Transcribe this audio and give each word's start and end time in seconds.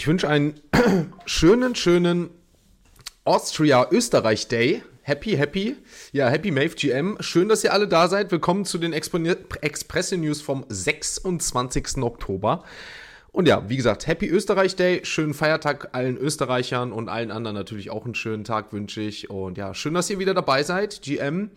Ich 0.00 0.06
wünsche 0.06 0.30
einen 0.30 0.54
schönen, 1.26 1.74
schönen 1.74 2.30
Austria-Österreich 3.24 4.48
Day. 4.48 4.82
Happy, 5.02 5.32
happy. 5.32 5.76
Ja, 6.12 6.30
Happy 6.30 6.50
Mave 6.50 6.70
GM. 6.70 7.18
Schön, 7.20 7.50
dass 7.50 7.64
ihr 7.64 7.74
alle 7.74 7.86
da 7.86 8.08
seid. 8.08 8.32
Willkommen 8.32 8.64
zu 8.64 8.78
den 8.78 8.94
Express 8.94 10.12
News 10.12 10.40
vom 10.40 10.64
26. 10.66 11.98
Oktober. 11.98 12.64
Und 13.30 13.46
ja, 13.46 13.68
wie 13.68 13.76
gesagt, 13.76 14.06
Happy 14.06 14.26
Österreich 14.26 14.74
Day. 14.74 15.04
Schönen 15.04 15.34
Feiertag 15.34 15.90
allen 15.92 16.16
Österreichern 16.16 16.92
und 16.92 17.10
allen 17.10 17.30
anderen 17.30 17.54
natürlich 17.54 17.90
auch 17.90 18.06
einen 18.06 18.14
schönen 18.14 18.44
Tag 18.44 18.72
wünsche 18.72 19.02
ich. 19.02 19.28
Und 19.28 19.58
ja, 19.58 19.74
schön, 19.74 19.92
dass 19.92 20.08
ihr 20.08 20.18
wieder 20.18 20.32
dabei 20.32 20.62
seid. 20.62 21.02
GM. 21.02 21.50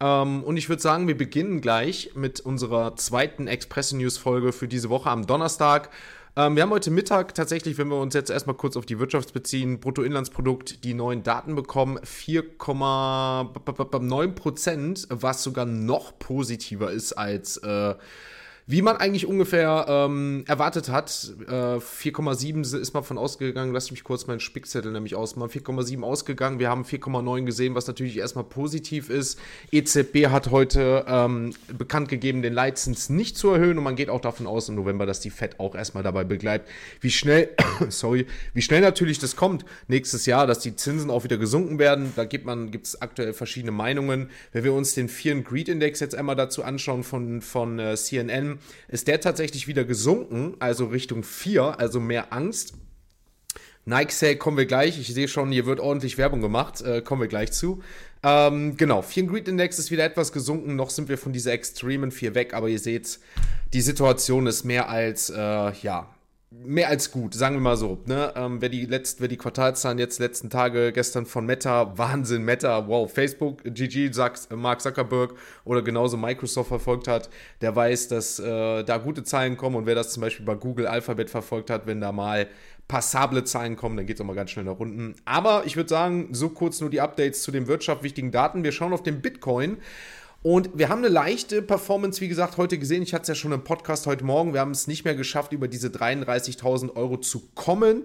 Ähm, 0.00 0.42
und 0.42 0.56
ich 0.56 0.68
würde 0.68 0.82
sagen, 0.82 1.06
wir 1.06 1.16
beginnen 1.16 1.60
gleich 1.60 2.10
mit 2.16 2.40
unserer 2.40 2.96
zweiten 2.96 3.46
Express 3.46 3.92
News 3.92 4.18
Folge 4.18 4.52
für 4.52 4.66
diese 4.66 4.90
Woche 4.90 5.10
am 5.10 5.28
Donnerstag. 5.28 5.90
Ähm, 6.36 6.56
wir 6.56 6.64
haben 6.64 6.70
heute 6.70 6.90
Mittag 6.90 7.32
tatsächlich, 7.36 7.78
wenn 7.78 7.86
wir 7.88 8.00
uns 8.00 8.12
jetzt 8.12 8.28
erstmal 8.28 8.56
kurz 8.56 8.76
auf 8.76 8.86
die 8.86 8.98
Wirtschaft 8.98 9.32
beziehen, 9.32 9.78
Bruttoinlandsprodukt, 9.78 10.82
die 10.82 10.92
neuen 10.92 11.22
Daten 11.22 11.54
bekommen, 11.54 12.00
4,9 12.00 14.32
Prozent, 14.32 15.06
was 15.10 15.44
sogar 15.44 15.64
noch 15.64 16.18
positiver 16.18 16.90
ist 16.90 17.12
als 17.12 17.58
äh, 17.58 17.94
wie 18.66 18.80
man 18.80 18.96
eigentlich 18.96 19.26
ungefähr 19.26 19.84
ähm, 19.88 20.44
erwartet 20.46 20.88
hat, 20.88 21.32
äh, 21.46 21.78
4,7 21.78 22.78
ist 22.80 22.94
mal 22.94 23.02
von 23.02 23.18
ausgegangen, 23.18 23.74
lass 23.74 23.90
mich 23.90 24.04
kurz 24.04 24.26
meinen 24.26 24.40
Spickzettel 24.40 24.90
nämlich 24.90 25.14
ausmachen, 25.14 25.50
4,7 25.50 26.02
ausgegangen, 26.02 26.58
wir 26.58 26.70
haben 26.70 26.84
4,9 26.84 27.44
gesehen, 27.44 27.74
was 27.74 27.86
natürlich 27.86 28.16
erstmal 28.16 28.44
positiv 28.44 29.10
ist. 29.10 29.38
EZB 29.70 30.28
hat 30.28 30.50
heute 30.50 31.04
ähm, 31.06 31.54
bekannt 31.76 32.08
gegeben, 32.08 32.40
den 32.40 32.54
Leitzins 32.54 33.10
nicht 33.10 33.36
zu 33.36 33.50
erhöhen 33.50 33.76
und 33.76 33.84
man 33.84 33.96
geht 33.96 34.08
auch 34.08 34.22
davon 34.22 34.46
aus 34.46 34.68
im 34.70 34.76
November, 34.76 35.04
dass 35.04 35.20
die 35.20 35.30
FED 35.30 35.60
auch 35.60 35.74
erstmal 35.74 36.02
dabei 36.02 36.24
begleitet, 36.24 36.66
wie 37.02 37.10
schnell, 37.10 37.50
sorry, 37.90 38.26
wie 38.54 38.62
schnell 38.62 38.80
natürlich 38.80 39.18
das 39.18 39.36
kommt 39.36 39.66
nächstes 39.88 40.24
Jahr, 40.24 40.46
dass 40.46 40.60
die 40.60 40.74
Zinsen 40.74 41.10
auch 41.10 41.24
wieder 41.24 41.36
gesunken 41.36 41.78
werden. 41.78 42.14
Da 42.16 42.24
gibt 42.24 42.46
man, 42.46 42.70
gibt 42.70 42.86
es 42.86 43.02
aktuell 43.02 43.34
verschiedene 43.34 43.72
Meinungen. 43.72 44.30
Wenn 44.52 44.64
wir 44.64 44.72
uns 44.72 44.94
den 44.94 45.10
Fear 45.10 45.36
and 45.36 45.44
Greed 45.44 45.68
Index 45.68 46.00
jetzt 46.00 46.14
einmal 46.14 46.36
dazu 46.36 46.64
anschauen 46.64 47.04
von, 47.04 47.42
von 47.42 47.78
äh, 47.78 47.94
CNN, 47.96 48.53
ist 48.88 49.08
der 49.08 49.20
tatsächlich 49.20 49.66
wieder 49.66 49.84
gesunken, 49.84 50.56
also 50.58 50.86
Richtung 50.86 51.22
4, 51.22 51.78
also 51.78 52.00
mehr 52.00 52.32
Angst. 52.32 52.74
Nike 53.86 54.12
Sale 54.12 54.36
kommen 54.36 54.56
wir 54.56 54.66
gleich. 54.66 54.98
Ich 54.98 55.08
sehe 55.08 55.28
schon, 55.28 55.52
hier 55.52 55.66
wird 55.66 55.78
ordentlich 55.78 56.16
Werbung 56.16 56.40
gemacht. 56.40 56.80
Äh, 56.80 57.02
kommen 57.02 57.20
wir 57.20 57.28
gleich 57.28 57.52
zu. 57.52 57.82
Ähm, 58.22 58.76
genau, 58.78 59.02
Fear 59.02 59.26
Greed 59.26 59.46
Index 59.46 59.78
ist 59.78 59.90
wieder 59.90 60.04
etwas 60.04 60.32
gesunken. 60.32 60.76
Noch 60.76 60.88
sind 60.88 61.08
wir 61.08 61.18
von 61.18 61.34
dieser 61.34 61.52
extremen 61.52 62.10
4 62.10 62.34
weg, 62.34 62.54
aber 62.54 62.68
ihr 62.68 62.78
seht, 62.78 63.18
die 63.74 63.82
Situation 63.82 64.46
ist 64.46 64.64
mehr 64.64 64.88
als, 64.88 65.28
äh, 65.28 65.36
ja, 65.36 66.08
mehr 66.62 66.88
als 66.88 67.10
gut, 67.10 67.34
sagen 67.34 67.56
wir 67.56 67.60
mal 67.60 67.76
so. 67.76 67.98
Ne? 68.06 68.32
Ähm, 68.36 68.60
wer, 68.60 68.68
die 68.68 68.86
letzt, 68.86 69.20
wer 69.20 69.28
die 69.28 69.36
Quartalzahlen 69.36 69.98
jetzt 69.98 70.18
letzten 70.18 70.50
Tage 70.50 70.92
gestern 70.92 71.26
von 71.26 71.46
Meta, 71.46 71.92
Wahnsinn, 71.98 72.44
Meta, 72.44 72.86
wow, 72.88 73.10
Facebook, 73.10 73.62
GG, 73.64 74.12
sagt 74.12 74.50
Mark 74.54 74.80
Zuckerberg 74.80 75.34
oder 75.64 75.82
genauso 75.82 76.16
Microsoft 76.16 76.68
verfolgt 76.68 77.08
hat, 77.08 77.28
der 77.60 77.74
weiß, 77.74 78.08
dass 78.08 78.38
äh, 78.38 78.84
da 78.84 78.98
gute 78.98 79.24
Zahlen 79.24 79.56
kommen 79.56 79.76
und 79.76 79.86
wer 79.86 79.94
das 79.94 80.12
zum 80.12 80.20
Beispiel 80.20 80.46
bei 80.46 80.54
Google 80.54 80.86
Alphabet 80.86 81.30
verfolgt 81.30 81.70
hat, 81.70 81.86
wenn 81.86 82.00
da 82.00 82.12
mal 82.12 82.48
passable 82.88 83.44
Zahlen 83.44 83.76
kommen, 83.76 83.96
dann 83.96 84.06
geht 84.06 84.16
es 84.16 84.20
auch 84.20 84.26
mal 84.26 84.36
ganz 84.36 84.50
schnell 84.50 84.64
nach 84.64 84.78
unten. 84.78 85.14
Aber 85.24 85.62
ich 85.64 85.76
würde 85.76 85.88
sagen, 85.88 86.28
so 86.32 86.50
kurz 86.50 86.80
nur 86.80 86.90
die 86.90 87.00
Updates 87.00 87.42
zu 87.42 87.50
den 87.50 87.66
wirtschaftswichtigen 87.66 88.30
Daten. 88.30 88.62
Wir 88.62 88.72
schauen 88.72 88.92
auf 88.92 89.02
den 89.02 89.22
Bitcoin. 89.22 89.78
Und 90.46 90.68
wir 90.74 90.90
haben 90.90 90.98
eine 90.98 91.08
leichte 91.08 91.62
Performance, 91.62 92.20
wie 92.20 92.28
gesagt, 92.28 92.58
heute 92.58 92.76
gesehen. 92.78 93.02
Ich 93.02 93.14
hatte 93.14 93.22
es 93.22 93.28
ja 93.28 93.34
schon 93.34 93.52
im 93.52 93.64
Podcast 93.64 94.06
heute 94.06 94.26
Morgen. 94.26 94.52
Wir 94.52 94.60
haben 94.60 94.72
es 94.72 94.86
nicht 94.86 95.02
mehr 95.02 95.14
geschafft, 95.14 95.54
über 95.54 95.68
diese 95.68 95.88
33.000 95.88 96.96
Euro 96.96 97.16
zu 97.16 97.48
kommen. 97.54 98.04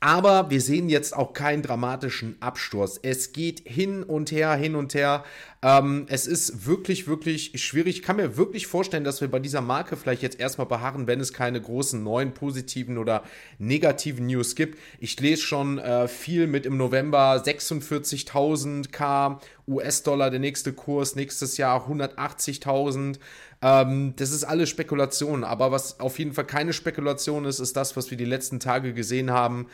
Aber 0.00 0.50
wir 0.50 0.60
sehen 0.60 0.90
jetzt 0.90 1.16
auch 1.16 1.32
keinen 1.32 1.62
dramatischen 1.62 2.36
Absturz. 2.40 3.00
Es 3.02 3.32
geht 3.32 3.62
hin 3.64 4.02
und 4.02 4.30
her, 4.30 4.54
hin 4.54 4.74
und 4.74 4.92
her. 4.92 5.24
Ähm, 5.62 6.04
es 6.10 6.26
ist 6.26 6.66
wirklich, 6.66 7.08
wirklich 7.08 7.52
schwierig. 7.62 7.96
Ich 7.96 8.02
kann 8.02 8.16
mir 8.16 8.36
wirklich 8.36 8.66
vorstellen, 8.66 9.04
dass 9.04 9.22
wir 9.22 9.28
bei 9.28 9.38
dieser 9.38 9.62
Marke 9.62 9.96
vielleicht 9.96 10.22
jetzt 10.22 10.38
erstmal 10.38 10.66
beharren, 10.66 11.06
wenn 11.06 11.18
es 11.18 11.32
keine 11.32 11.62
großen 11.62 12.02
neuen 12.04 12.34
positiven 12.34 12.98
oder 12.98 13.22
negativen 13.58 14.26
News 14.26 14.54
gibt. 14.54 14.78
Ich 15.00 15.18
lese 15.18 15.40
schon 15.42 15.78
äh, 15.78 16.08
viel 16.08 16.46
mit 16.46 16.66
im 16.66 16.76
November 16.76 17.42
46.000 17.42 18.90
K 18.90 19.40
US-Dollar, 19.66 20.30
der 20.30 20.40
nächste 20.40 20.74
Kurs, 20.74 21.16
nächstes 21.16 21.56
Jahr 21.56 21.88
180.000. 21.88 23.18
Ähm, 23.66 24.14
das 24.14 24.30
ist 24.30 24.44
alles 24.44 24.68
Spekulation, 24.70 25.42
aber 25.42 25.72
was 25.72 25.98
auf 25.98 26.20
jeden 26.20 26.32
Fall 26.32 26.46
keine 26.46 26.72
Spekulation 26.72 27.44
ist, 27.46 27.58
ist 27.58 27.76
das, 27.76 27.96
was 27.96 28.12
wir 28.12 28.16
die 28.16 28.24
letzten 28.24 28.60
Tage 28.60 28.94
gesehen 28.94 29.32
haben. 29.32 29.66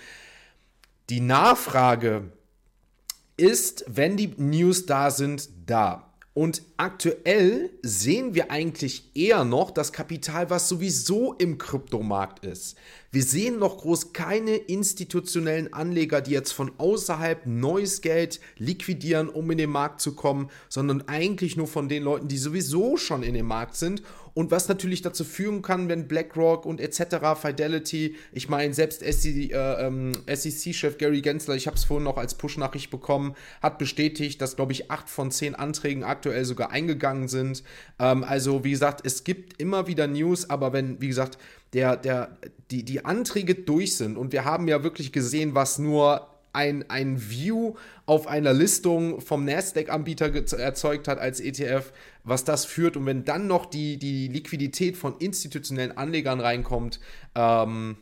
Die 1.11 1.21
Nachfrage 1.21 2.33
ist, 3.37 3.85
wenn 3.89 4.17
die 4.17 4.29
News 4.39 4.87
da 4.87 5.11
sind, 5.11 5.51
da. 5.67 6.12
Und 6.35 6.63
aktuell 6.79 7.71
sehen 7.83 8.35
wir 8.35 8.51
eigentlich 8.51 9.11
eher 9.15 9.45
noch 9.45 9.71
das 9.71 9.93
Kapital, 9.93 10.49
was 10.49 10.67
sowieso 10.67 11.35
im 11.35 11.59
Kryptomarkt 11.59 12.47
ist. 12.47 12.77
Wir 13.11 13.23
sehen 13.23 13.59
noch 13.59 13.77
groß 13.77 14.15
keine 14.15 14.57
institutionellen 14.57 15.75
Anleger, 15.75 16.23
die 16.23 16.31
jetzt 16.31 16.53
von 16.53 16.73
außerhalb 16.79 17.45
neues 17.45 18.01
Geld 18.01 18.41
liquidieren, 18.57 19.29
um 19.29 19.51
in 19.51 19.59
den 19.59 19.69
Markt 19.69 20.01
zu 20.01 20.15
kommen, 20.15 20.49
sondern 20.71 21.07
eigentlich 21.07 21.59
nur 21.59 21.67
von 21.67 21.91
den 21.91 22.03
Leuten, 22.03 22.29
die 22.29 22.39
sowieso 22.39 22.97
schon 22.97 23.23
in 23.23 23.35
dem 23.35 23.47
Markt 23.47 23.77
sind 23.77 24.03
und 24.35 24.51
was 24.51 24.69
natürlich 24.69 25.03
dazu 25.03 25.25
führen 25.25 25.63
kann, 25.63 25.89
wenn 25.89 26.09
BlackRock 26.09 26.65
und 26.65 26.81
etc., 26.81 27.41
Fidelity, 27.41 28.17
ich 28.33 28.49
meine, 28.49 28.73
selbst 28.73 29.01
SEC-Chef 29.01 29.53
äh, 29.53 29.87
ähm, 29.87 30.13
SEC 30.27 30.99
Gary 30.99 31.21
Gensler, 31.21 31.55
ich 31.55 31.67
habe 31.67 31.77
es 31.77 31.85
vorhin 31.85 32.05
noch 32.05 32.17
als 32.17 32.35
Push-Nachricht 32.35 32.91
bekommen, 32.91 33.35
hat 33.61 33.79
bestätigt, 33.79 34.41
dass, 34.41 34.57
glaube 34.57 34.73
ich, 34.73 34.91
acht 34.91 35.11
von 35.11 35.31
zehn 35.31 35.55
Anträgen 35.55 36.03
aktuell 36.03 36.45
sogar 36.45 36.71
eingegangen 36.71 37.29
sind. 37.29 37.63
Ähm, 37.99 38.25
also, 38.25 38.65
wie 38.65 38.71
gesagt, 38.71 39.03
es 39.05 39.25
gibt 39.25 39.61
immer 39.61 39.87
wieder 39.87 40.07
News, 40.07 40.49
aber 40.49 40.73
wenn, 40.73 41.01
wie 41.01 41.09
gesagt, 41.09 41.39
der, 41.75 41.97
der, 41.97 42.37
die, 42.71 42.85
die 42.85 43.05
Anträge 43.05 43.55
durch 43.55 43.97
sind 43.97 44.17
und 44.17 44.33
wir 44.33 44.45
haben 44.45 44.69
ja 44.69 44.83
wirklich 44.83 45.13
gesehen, 45.13 45.55
was 45.55 45.79
nur 45.79 46.32
ein, 46.53 46.89
ein 46.91 47.31
View 47.31 47.75
auf 48.07 48.27
einer 48.27 48.53
Listung 48.53 49.21
vom 49.21 49.45
Nasdaq-Anbieter 49.45 50.33
erzeugt 50.59 51.09
hat 51.09 51.19
als 51.19 51.41
ETF, 51.41 51.93
was 52.25 52.45
das 52.45 52.65
führt. 52.65 52.97
Und 52.97 53.07
wenn 53.07 53.25
dann 53.25 53.47
noch 53.47 53.67
die, 53.67 53.97
die 53.99 54.29
Liquidität 54.29 54.97
von 54.97 55.17
institutionellen 55.19 55.97
Anlegern 55.97 56.41
reinkommt, 56.41 57.01
ähm, 57.35 57.97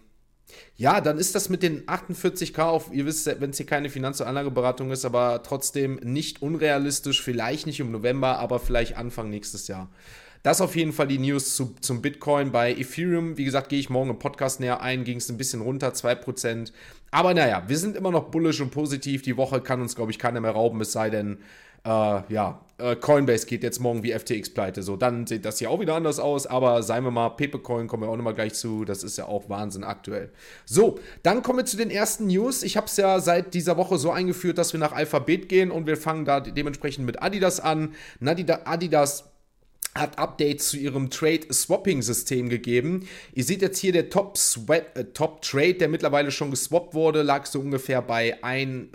ja, 0.76 1.00
dann 1.00 1.18
ist 1.18 1.34
das 1.34 1.48
mit 1.48 1.62
den 1.62 1.86
48k 1.86 2.62
auf, 2.62 2.92
ihr 2.92 3.06
wisst, 3.06 3.26
wenn 3.40 3.50
es 3.50 3.56
hier 3.56 3.66
keine 3.66 3.90
Finanz- 3.90 4.20
und 4.20 4.26
Anlageberatung 4.26 4.90
ist, 4.90 5.04
aber 5.04 5.42
trotzdem 5.42 5.96
nicht 6.02 6.42
unrealistisch, 6.42 7.22
vielleicht 7.22 7.66
nicht 7.66 7.80
im 7.80 7.92
November, 7.92 8.38
aber 8.38 8.58
vielleicht 8.58 8.96
Anfang 8.96 9.30
nächstes 9.30 9.68
Jahr. 9.68 9.90
Das 10.42 10.62
auf 10.62 10.74
jeden 10.74 10.94
Fall 10.94 11.06
die 11.06 11.18
News 11.18 11.54
zu, 11.54 11.74
zum 11.82 12.00
Bitcoin. 12.00 12.50
Bei 12.50 12.72
Ethereum, 12.72 13.36
wie 13.36 13.44
gesagt, 13.44 13.68
gehe 13.68 13.78
ich 13.78 13.90
morgen 13.90 14.08
im 14.08 14.18
Podcast 14.18 14.58
näher 14.58 14.80
ein, 14.80 15.04
ging 15.04 15.18
es 15.18 15.28
ein 15.28 15.36
bisschen 15.36 15.60
runter, 15.60 15.90
2%. 15.90 16.72
Aber 17.10 17.34
naja, 17.34 17.64
wir 17.66 17.76
sind 17.76 17.96
immer 17.96 18.10
noch 18.10 18.30
bullish 18.30 18.60
und 18.60 18.70
positiv. 18.70 19.22
Die 19.22 19.36
Woche 19.36 19.60
kann 19.60 19.80
uns, 19.80 19.96
glaube 19.96 20.12
ich, 20.12 20.18
keiner 20.18 20.40
mehr 20.40 20.52
rauben, 20.52 20.80
es 20.80 20.92
sei 20.92 21.10
denn, 21.10 21.38
äh, 21.84 21.88
ja, 21.88 22.60
äh, 22.78 22.96
Coinbase 22.96 23.46
geht 23.46 23.62
jetzt 23.62 23.80
morgen 23.80 24.02
wie 24.02 24.12
FTX 24.12 24.50
pleite. 24.50 24.82
So, 24.82 24.96
dann 24.96 25.26
sieht 25.26 25.44
das 25.44 25.58
hier 25.58 25.70
auch 25.70 25.80
wieder 25.80 25.94
anders 25.94 26.18
aus. 26.18 26.46
Aber 26.46 26.82
seien 26.82 27.04
wir 27.04 27.10
mal, 27.10 27.30
Pepecoin 27.30 27.86
kommen 27.86 28.02
wir 28.02 28.10
auch 28.10 28.16
nochmal 28.16 28.34
gleich 28.34 28.54
zu. 28.54 28.84
Das 28.84 29.02
ist 29.02 29.16
ja 29.16 29.26
auch 29.26 29.48
Wahnsinn 29.48 29.84
aktuell. 29.84 30.30
So, 30.66 30.98
dann 31.22 31.42
kommen 31.42 31.58
wir 31.58 31.64
zu 31.64 31.76
den 31.76 31.90
ersten 31.90 32.26
News. 32.26 32.62
Ich 32.62 32.76
habe 32.76 32.86
es 32.86 32.96
ja 32.96 33.18
seit 33.20 33.54
dieser 33.54 33.76
Woche 33.76 33.98
so 33.98 34.10
eingeführt, 34.10 34.58
dass 34.58 34.72
wir 34.72 34.80
nach 34.80 34.92
Alphabet 34.92 35.48
gehen 35.48 35.70
und 35.70 35.86
wir 35.86 35.96
fangen 35.96 36.24
da 36.24 36.40
dementsprechend 36.40 37.06
mit 37.06 37.22
Adidas 37.22 37.60
an. 37.60 37.94
Adidas 38.20 39.29
hat 39.94 40.18
Updates 40.18 40.68
zu 40.68 40.76
ihrem 40.76 41.10
Trade-Swapping-System 41.10 42.48
gegeben. 42.48 43.08
Ihr 43.34 43.44
seht 43.44 43.62
jetzt 43.62 43.78
hier 43.78 43.92
der 43.92 44.08
Top-Trade, 44.08 44.86
äh, 44.94 45.04
Top 45.12 45.42
der 45.42 45.88
mittlerweile 45.88 46.30
schon 46.30 46.50
geswappt 46.50 46.94
wurde, 46.94 47.22
lag 47.22 47.46
so 47.46 47.60
ungefähr 47.60 48.00
bei 48.02 48.42
1 48.42 48.88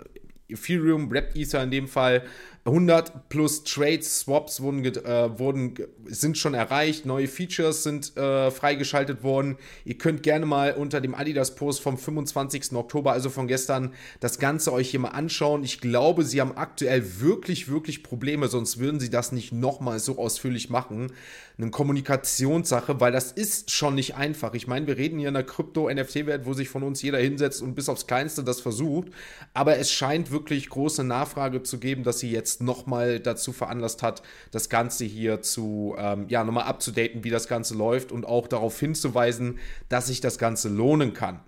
Ethereum, 0.48 1.10
Rap 1.10 1.34
Ether 1.34 1.62
in 1.62 1.70
dem 1.70 1.88
Fall, 1.88 2.22
100 2.66 3.28
plus 3.28 3.62
Trades, 3.62 4.20
Swaps 4.20 4.60
wurden, 4.60 4.84
äh, 4.84 5.38
wurden, 5.38 5.74
sind 6.06 6.36
schon 6.36 6.52
erreicht, 6.52 7.06
neue 7.06 7.28
Features 7.28 7.84
sind 7.84 8.16
äh, 8.16 8.50
freigeschaltet 8.50 9.22
worden. 9.22 9.56
Ihr 9.84 9.96
könnt 9.98 10.24
gerne 10.24 10.46
mal 10.46 10.72
unter 10.72 11.00
dem 11.00 11.14
Adidas-Post 11.14 11.80
vom 11.80 11.96
25. 11.96 12.72
Oktober, 12.72 13.12
also 13.12 13.30
von 13.30 13.46
gestern, 13.46 13.94
das 14.18 14.40
Ganze 14.40 14.72
euch 14.72 14.90
hier 14.90 14.98
mal 14.98 15.10
anschauen. 15.10 15.62
Ich 15.62 15.80
glaube, 15.80 16.24
sie 16.24 16.40
haben 16.40 16.56
aktuell 16.56 17.20
wirklich, 17.20 17.68
wirklich 17.68 18.02
Probleme, 18.02 18.48
sonst 18.48 18.78
würden 18.78 18.98
sie 18.98 19.10
das 19.10 19.30
nicht 19.30 19.52
nochmal 19.52 20.00
so 20.00 20.18
ausführlich 20.18 20.68
machen. 20.68 21.12
Eine 21.58 21.70
Kommunikationssache, 21.70 23.00
weil 23.00 23.12
das 23.12 23.32
ist 23.32 23.70
schon 23.70 23.94
nicht 23.94 24.14
einfach. 24.14 24.52
Ich 24.52 24.66
meine, 24.66 24.86
wir 24.86 24.98
reden 24.98 25.18
hier 25.18 25.28
in 25.28 25.34
der 25.34 25.42
Krypto-NFT-Welt, 25.42 26.44
wo 26.44 26.52
sich 26.52 26.68
von 26.68 26.82
uns 26.82 27.00
jeder 27.00 27.18
hinsetzt 27.18 27.62
und 27.62 27.74
bis 27.74 27.88
aufs 27.88 28.06
Kleinste 28.06 28.44
das 28.44 28.60
versucht. 28.60 29.08
Aber 29.54 29.78
es 29.78 29.90
scheint 29.90 30.30
wirklich 30.30 30.68
große 30.68 31.02
Nachfrage 31.02 31.62
zu 31.62 31.78
geben, 31.78 32.02
dass 32.02 32.18
sie 32.18 32.30
jetzt 32.30 32.60
nochmal 32.60 33.20
dazu 33.20 33.52
veranlasst 33.52 34.02
hat, 34.02 34.22
das 34.50 34.68
Ganze 34.68 35.06
hier 35.06 35.40
zu, 35.40 35.94
ähm, 35.96 36.26
ja, 36.28 36.44
nochmal 36.44 36.64
abzudaten, 36.64 37.24
wie 37.24 37.30
das 37.30 37.48
Ganze 37.48 37.74
läuft 37.74 38.12
und 38.12 38.26
auch 38.26 38.48
darauf 38.48 38.78
hinzuweisen, 38.78 39.58
dass 39.88 40.08
sich 40.08 40.20
das 40.20 40.36
Ganze 40.36 40.68
lohnen 40.68 41.14
kann. 41.14 41.40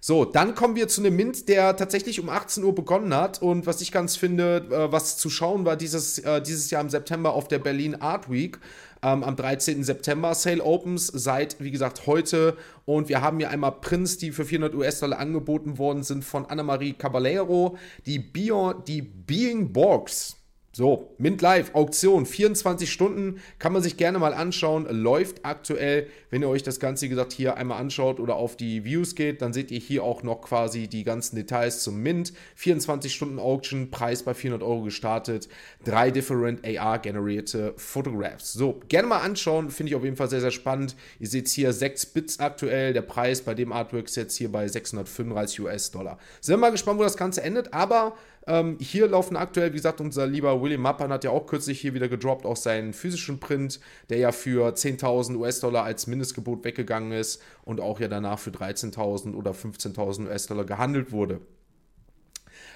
So, 0.00 0.24
dann 0.24 0.54
kommen 0.54 0.76
wir 0.76 0.88
zu 0.88 1.00
einem 1.00 1.16
Mint, 1.16 1.48
der 1.48 1.76
tatsächlich 1.76 2.20
um 2.20 2.28
18 2.28 2.62
Uhr 2.62 2.74
begonnen 2.74 3.14
hat. 3.14 3.40
Und 3.42 3.66
was 3.66 3.80
ich 3.80 3.92
ganz 3.92 4.16
finde, 4.16 4.66
äh, 4.70 4.92
was 4.92 5.16
zu 5.16 5.30
schauen 5.30 5.64
war 5.64 5.76
dieses, 5.76 6.18
äh, 6.18 6.42
dieses 6.42 6.70
Jahr 6.70 6.82
im 6.82 6.90
September 6.90 7.32
auf 7.32 7.48
der 7.48 7.58
Berlin 7.58 7.94
Art 7.96 8.30
Week. 8.30 8.58
Ähm, 9.06 9.22
am 9.22 9.36
13. 9.36 9.84
September 9.84 10.34
Sale 10.34 10.64
Opens 10.64 11.06
seit, 11.06 11.60
wie 11.60 11.70
gesagt, 11.70 12.08
heute. 12.08 12.56
Und 12.86 13.08
wir 13.08 13.20
haben 13.20 13.38
hier 13.38 13.50
einmal 13.50 13.70
Prints, 13.70 14.18
die 14.18 14.32
für 14.32 14.44
400 14.44 14.74
US-Dollar 14.74 15.20
angeboten 15.20 15.78
worden 15.78 16.02
sind 16.02 16.24
von 16.24 16.44
Annemarie 16.46 16.92
Caballero. 16.92 17.78
Die, 18.04 18.18
Bio, 18.18 18.72
die 18.72 19.02
Being 19.02 19.72
Borgs 19.72 20.35
so, 20.76 21.14
Mint 21.16 21.40
Live, 21.40 21.74
Auktion, 21.74 22.26
24 22.26 22.92
Stunden, 22.92 23.40
kann 23.58 23.72
man 23.72 23.82
sich 23.82 23.96
gerne 23.96 24.18
mal 24.18 24.34
anschauen, 24.34 24.86
läuft 24.90 25.46
aktuell. 25.46 26.08
Wenn 26.28 26.42
ihr 26.42 26.50
euch 26.50 26.62
das 26.62 26.80
Ganze, 26.80 27.06
wie 27.06 27.08
gesagt, 27.08 27.32
hier 27.32 27.56
einmal 27.56 27.80
anschaut 27.80 28.20
oder 28.20 28.36
auf 28.36 28.58
die 28.58 28.84
Views 28.84 29.14
geht, 29.14 29.40
dann 29.40 29.54
seht 29.54 29.70
ihr 29.70 29.78
hier 29.78 30.04
auch 30.04 30.22
noch 30.22 30.42
quasi 30.42 30.86
die 30.86 31.02
ganzen 31.02 31.36
Details 31.36 31.82
zum 31.82 32.02
Mint. 32.02 32.34
24 32.56 33.14
Stunden 33.14 33.38
Auction, 33.38 33.90
Preis 33.90 34.22
bei 34.22 34.34
400 34.34 34.62
Euro 34.62 34.82
gestartet, 34.82 35.48
drei 35.82 36.10
different 36.10 36.62
AR-generierte 36.62 37.72
Photographs. 37.78 38.52
So, 38.52 38.82
gerne 38.88 39.08
mal 39.08 39.20
anschauen, 39.20 39.70
finde 39.70 39.92
ich 39.92 39.96
auf 39.96 40.04
jeden 40.04 40.16
Fall 40.16 40.28
sehr, 40.28 40.42
sehr 40.42 40.50
spannend. 40.50 40.94
Ihr 41.18 41.28
seht 41.28 41.48
hier 41.48 41.72
6 41.72 42.04
Bits 42.04 42.38
aktuell, 42.38 42.92
der 42.92 43.00
Preis 43.00 43.40
bei 43.40 43.54
dem 43.54 43.72
Artwork 43.72 44.04
ist 44.08 44.16
jetzt 44.16 44.36
hier 44.36 44.52
bei 44.52 44.68
635 44.68 45.58
US-Dollar. 45.60 46.18
Sind 46.42 46.52
wir 46.52 46.58
mal 46.58 46.70
gespannt, 46.70 46.98
wo 46.98 47.02
das 47.02 47.16
Ganze 47.16 47.42
endet, 47.42 47.72
aber 47.72 48.14
ähm, 48.46 48.76
hier 48.80 49.08
laufen 49.08 49.36
aktuell, 49.36 49.72
wie 49.72 49.76
gesagt, 49.76 50.00
unser 50.00 50.26
lieber 50.26 50.62
William 50.62 50.82
Mappan 50.82 51.12
hat 51.12 51.24
ja 51.24 51.30
auch 51.30 51.46
kürzlich 51.46 51.80
hier 51.80 51.94
wieder 51.94 52.08
gedroppt, 52.08 52.46
auch 52.46 52.56
seinen 52.56 52.92
physischen 52.92 53.40
Print, 53.40 53.80
der 54.08 54.18
ja 54.18 54.32
für 54.32 54.68
10.000 54.72 55.36
US-Dollar 55.36 55.84
als 55.84 56.06
Mindestgebot 56.06 56.64
weggegangen 56.64 57.12
ist 57.12 57.42
und 57.64 57.80
auch 57.80 57.98
ja 57.98 58.08
danach 58.08 58.38
für 58.38 58.50
13.000 58.50 59.34
oder 59.34 59.50
15.000 59.50 60.28
US-Dollar 60.28 60.64
gehandelt 60.64 61.10
wurde. 61.10 61.40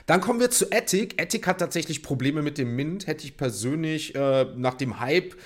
Dann 0.07 0.21
kommen 0.21 0.41
wir 0.41 0.51
zu 0.51 0.73
Ethic. 0.73 1.21
Ethic 1.23 1.47
hat 1.47 1.59
tatsächlich 1.59 2.03
Probleme 2.03 2.43
mit 2.43 2.59
dem 2.59 2.75
Mint. 2.75 3.07
Hätte 3.07 3.25
ich 3.25 3.37
persönlich 3.37 4.15
äh, 4.17 4.47
nach 4.57 4.75
dem 4.75 4.99
Hype 4.99 5.37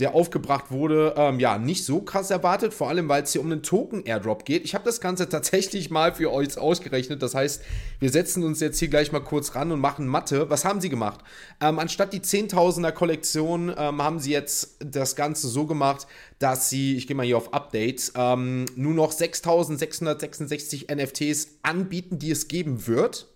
der 0.00 0.14
aufgebracht 0.14 0.70
wurde, 0.70 1.14
ähm, 1.16 1.38
ja, 1.38 1.58
nicht 1.58 1.84
so 1.84 2.00
krass 2.00 2.30
erwartet, 2.30 2.72
vor 2.74 2.88
allem 2.88 3.08
weil 3.08 3.22
es 3.22 3.32
hier 3.32 3.40
um 3.40 3.52
einen 3.52 3.62
Token-Airdrop 3.62 4.44
geht. 4.44 4.64
Ich 4.64 4.74
habe 4.74 4.84
das 4.84 5.00
Ganze 5.00 5.28
tatsächlich 5.28 5.90
mal 5.90 6.14
für 6.14 6.32
euch 6.32 6.58
ausgerechnet. 6.58 7.22
Das 7.22 7.34
heißt, 7.34 7.62
wir 7.98 8.10
setzen 8.10 8.42
uns 8.42 8.60
jetzt 8.60 8.78
hier 8.78 8.88
gleich 8.88 9.12
mal 9.12 9.20
kurz 9.20 9.54
ran 9.54 9.70
und 9.72 9.80
machen 9.80 10.06
Mathe. 10.06 10.48
Was 10.48 10.64
haben 10.64 10.80
sie 10.80 10.88
gemacht? 10.88 11.20
Ähm, 11.60 11.78
anstatt 11.78 12.12
die 12.12 12.20
10.000er 12.20 12.92
Kollektion 12.92 13.72
ähm, 13.76 14.02
haben 14.02 14.18
sie 14.18 14.32
jetzt 14.32 14.76
das 14.80 15.16
Ganze 15.16 15.48
so 15.48 15.66
gemacht, 15.66 16.06
dass 16.38 16.70
sie, 16.70 16.96
ich 16.96 17.06
gehe 17.06 17.14
mal 17.14 17.26
hier 17.26 17.36
auf 17.36 17.52
Updates, 17.52 18.12
ähm, 18.16 18.64
nur 18.76 18.94
noch 18.94 19.12
6.666 19.12 20.92
NFTs 20.92 21.58
anbieten, 21.62 22.18
die 22.18 22.30
es 22.30 22.48
geben 22.48 22.86
wird. 22.86 23.28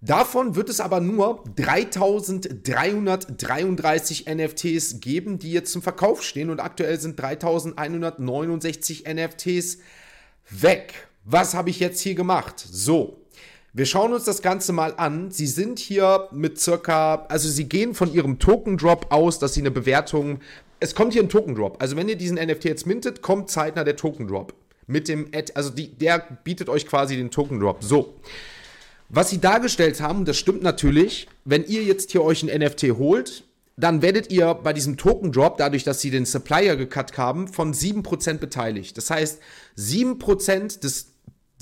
Davon 0.00 0.54
wird 0.54 0.68
es 0.68 0.78
aber 0.78 1.00
nur 1.00 1.42
3333 1.56 4.26
NFTs 4.32 5.00
geben, 5.00 5.40
die 5.40 5.50
jetzt 5.50 5.72
zum 5.72 5.82
Verkauf 5.82 6.22
stehen 6.22 6.50
und 6.50 6.60
aktuell 6.60 7.00
sind 7.00 7.18
3169 7.18 9.06
NFTs 9.12 9.78
weg. 10.50 11.08
Was 11.24 11.54
habe 11.54 11.70
ich 11.70 11.80
jetzt 11.80 12.00
hier 12.00 12.14
gemacht? 12.14 12.60
So, 12.60 13.24
wir 13.72 13.86
schauen 13.86 14.12
uns 14.12 14.22
das 14.24 14.40
Ganze 14.40 14.72
mal 14.72 14.94
an. 14.96 15.32
Sie 15.32 15.48
sind 15.48 15.80
hier 15.80 16.28
mit 16.30 16.60
circa, 16.60 17.26
also 17.28 17.48
sie 17.48 17.68
gehen 17.68 17.94
von 17.94 18.12
ihrem 18.12 18.38
Token 18.38 18.76
Drop 18.76 19.10
aus, 19.10 19.40
dass 19.40 19.54
sie 19.54 19.60
eine 19.60 19.72
Bewertung, 19.72 20.38
es 20.78 20.94
kommt 20.94 21.12
hier 21.12 21.22
ein 21.22 21.28
Token 21.28 21.56
Drop. 21.56 21.82
Also 21.82 21.96
wenn 21.96 22.08
ihr 22.08 22.16
diesen 22.16 22.38
NFT 22.38 22.66
jetzt 22.66 22.86
mintet, 22.86 23.20
kommt 23.20 23.50
zeitnah 23.50 23.82
der 23.82 23.96
Token 23.96 24.28
Drop. 24.28 24.54
Mit 24.86 25.08
dem, 25.08 25.26
Ad, 25.34 25.54
also 25.54 25.70
die, 25.70 25.88
der 25.88 26.20
bietet 26.44 26.68
euch 26.68 26.86
quasi 26.86 27.16
den 27.16 27.32
Token 27.32 27.58
Drop. 27.58 27.82
So. 27.82 28.14
Was 29.08 29.30
sie 29.30 29.40
dargestellt 29.40 30.00
haben, 30.00 30.24
das 30.24 30.36
stimmt 30.36 30.62
natürlich, 30.62 31.28
wenn 31.44 31.64
ihr 31.64 31.82
jetzt 31.82 32.12
hier 32.12 32.22
euch 32.22 32.42
ein 32.42 32.60
NFT 32.60 32.84
holt, 32.98 33.44
dann 33.76 34.02
werdet 34.02 34.30
ihr 34.30 34.54
bei 34.54 34.72
diesem 34.72 34.96
Token 34.96 35.32
Drop, 35.32 35.56
dadurch, 35.56 35.84
dass 35.84 36.00
sie 36.00 36.10
den 36.10 36.26
Supplier 36.26 36.76
gecut 36.76 37.16
haben, 37.16 37.48
von 37.48 37.72
7% 37.72 38.34
beteiligt. 38.34 38.98
Das 38.98 39.08
heißt, 39.08 39.38
7% 39.78 40.80
des, 40.80 41.12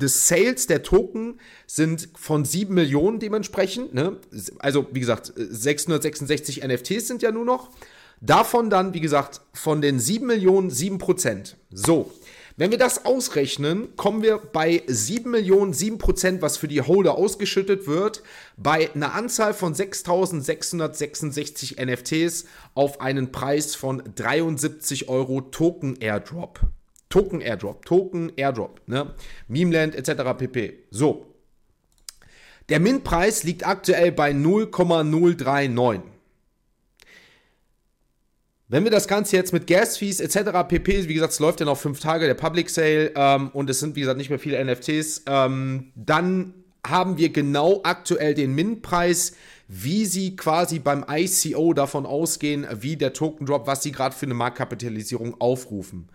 des 0.00 0.26
Sales 0.26 0.66
der 0.66 0.82
Token 0.82 1.38
sind 1.66 2.08
von 2.16 2.44
7 2.44 2.74
Millionen 2.74 3.20
dementsprechend. 3.20 3.94
Ne? 3.94 4.16
Also, 4.58 4.86
wie 4.92 5.00
gesagt, 5.00 5.32
666 5.36 6.64
NFTs 6.66 7.06
sind 7.06 7.22
ja 7.22 7.30
nur 7.30 7.44
noch. 7.44 7.70
Davon 8.22 8.70
dann, 8.70 8.94
wie 8.94 9.00
gesagt, 9.00 9.42
von 9.52 9.82
den 9.82 10.00
7 10.00 10.26
Millionen 10.26 10.70
7%. 10.70 11.54
So. 11.70 12.12
Wenn 12.58 12.70
wir 12.70 12.78
das 12.78 13.04
ausrechnen, 13.04 13.94
kommen 13.96 14.22
wir 14.22 14.38
bei 14.38 14.82
7 14.86 15.30
Millionen, 15.30 15.74
7 15.74 15.98
Prozent, 15.98 16.40
was 16.40 16.56
für 16.56 16.68
die 16.68 16.80
Holder 16.80 17.18
ausgeschüttet 17.18 17.86
wird, 17.86 18.22
bei 18.56 18.90
einer 18.94 19.14
Anzahl 19.14 19.52
von 19.52 19.74
6.666 19.74 21.84
NFTs 21.84 22.46
auf 22.72 23.02
einen 23.02 23.30
Preis 23.30 23.74
von 23.74 24.02
73 24.14 25.10
Euro 25.10 25.42
Token 25.42 25.96
Airdrop. 26.00 26.60
Token 27.10 27.42
Airdrop, 27.42 27.84
Token 27.84 28.32
Airdrop, 28.36 28.80
ne? 28.86 29.14
Memeland 29.48 29.94
etc. 29.94 30.38
pp. 30.38 30.84
So. 30.90 31.26
Der 32.70 32.80
Mint-Preis 32.80 33.44
liegt 33.44 33.66
aktuell 33.66 34.12
bei 34.12 34.32
0,039. 34.32 36.15
Wenn 38.68 38.82
wir 38.82 38.90
das 38.90 39.06
Ganze 39.06 39.36
jetzt 39.36 39.52
mit 39.52 39.68
Gas-Fees 39.68 40.18
etc. 40.18 40.50
pp, 40.66 41.08
wie 41.08 41.14
gesagt, 41.14 41.32
es 41.34 41.38
läuft 41.38 41.60
ja 41.60 41.66
noch 41.66 41.78
fünf 41.78 42.00
Tage 42.00 42.26
der 42.26 42.34
Public 42.34 42.68
Sale 42.68 43.12
ähm, 43.14 43.50
und 43.52 43.70
es 43.70 43.78
sind, 43.78 43.94
wie 43.94 44.00
gesagt, 44.00 44.18
nicht 44.18 44.28
mehr 44.28 44.40
viele 44.40 44.62
NFTs, 44.64 45.22
ähm, 45.26 45.92
dann 45.94 46.52
haben 46.84 47.16
wir 47.16 47.28
genau 47.28 47.80
aktuell 47.84 48.34
den 48.34 48.54
Min-Preis, 48.54 49.34
wie 49.68 50.04
sie 50.04 50.34
quasi 50.34 50.80
beim 50.80 51.04
ICO 51.08 51.74
davon 51.74 52.06
ausgehen, 52.06 52.66
wie 52.72 52.96
der 52.96 53.12
Token 53.12 53.46
Drop, 53.46 53.68
was 53.68 53.84
sie 53.84 53.92
gerade 53.92 54.14
für 54.14 54.26
eine 54.26 54.34
Marktkapitalisierung 54.34 55.40
aufrufen, 55.40 56.08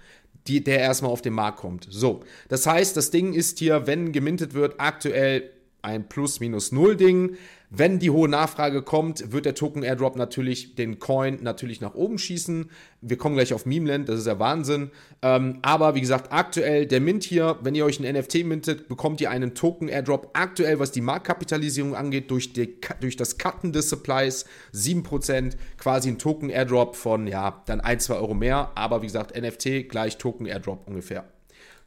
die, 0.48 0.62
der 0.62 0.80
erstmal 0.80 1.12
auf 1.12 1.21
den 1.21 1.33
Markt 1.33 1.59
kommt. 1.59 1.88
So, 1.89 2.21
das 2.50 2.65
heißt, 2.68 2.98
das 2.98 3.12
Ding 3.12 3.33
ist 3.33 3.59
hier, 3.59 3.88
wenn 3.88 4.12
gemintet 4.12 4.53
wird, 4.53 4.75
aktuell 4.77 5.50
ein 5.81 6.07
Plus-Minus-Null-Ding. 6.07 7.38
Wenn 7.73 8.00
die 8.00 8.09
hohe 8.09 8.27
Nachfrage 8.27 8.81
kommt, 8.81 9.31
wird 9.31 9.45
der 9.45 9.56
Token 9.56 9.81
Airdrop 9.81 10.18
natürlich 10.18 10.75
den 10.75 11.00
Coin 11.00 11.39
natürlich 11.41 11.79
nach 11.79 11.95
oben 11.95 12.18
schießen. 12.18 12.69
Wir 13.00 13.18
kommen 13.18 13.35
gleich 13.35 13.53
auf 13.53 13.65
Memeland, 13.65 14.09
das 14.09 14.19
ist 14.19 14.27
ja 14.27 14.39
Wahnsinn. 14.39 14.91
Ähm, 15.21 15.59
aber 15.62 15.95
wie 15.95 16.01
gesagt, 16.01 16.33
aktuell 16.33 16.85
der 16.85 17.00
Mint 17.00 17.23
hier, 17.23 17.57
wenn 17.62 17.73
ihr 17.73 17.85
euch 17.85 17.97
einen 17.97 18.13
NFT 18.13 18.44
mintet, 18.44 18.89
bekommt 18.89 19.21
ihr 19.21 19.31
einen 19.31 19.56
Token 19.56 19.88
Airdrop. 19.88 20.31
Aktuell, 20.33 20.79
was 20.79 20.91
die 20.91 21.00
Marktkapitalisierung 21.00 21.95
angeht, 21.95 22.29
durch, 22.29 22.51
die, 22.51 22.75
durch 23.00 23.15
das 23.15 23.38
Cutten 23.38 23.72
des 23.72 23.89
Supplies 23.89 24.43
7%, 24.74 25.53
quasi 25.77 26.10
ein 26.10 26.19
Token 26.19 26.50
Airdrop 26.50 26.98
von, 26.98 27.25
ja, 27.25 27.63
dann 27.67 27.79
1, 27.79 28.03
2 28.03 28.15
Euro 28.15 28.34
mehr. 28.34 28.74
Aber 28.75 29.01
wie 29.01 29.07
gesagt, 29.07 29.41
NFT 29.41 29.88
gleich 29.88 30.17
Token 30.17 30.46
Airdrop 30.46 30.86
ungefähr. 30.89 31.24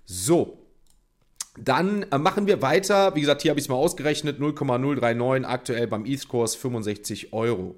So, 0.06 0.63
dann 1.58 2.04
äh, 2.10 2.18
machen 2.18 2.46
wir 2.46 2.62
weiter. 2.62 3.14
Wie 3.14 3.20
gesagt, 3.20 3.42
hier 3.42 3.50
habe 3.50 3.60
ich 3.60 3.66
es 3.66 3.68
mal 3.68 3.76
ausgerechnet. 3.76 4.40
0,039 4.40 5.46
aktuell 5.46 5.86
beim 5.86 6.04
ETH-Kurs 6.04 6.54
65 6.56 7.32
Euro. 7.32 7.76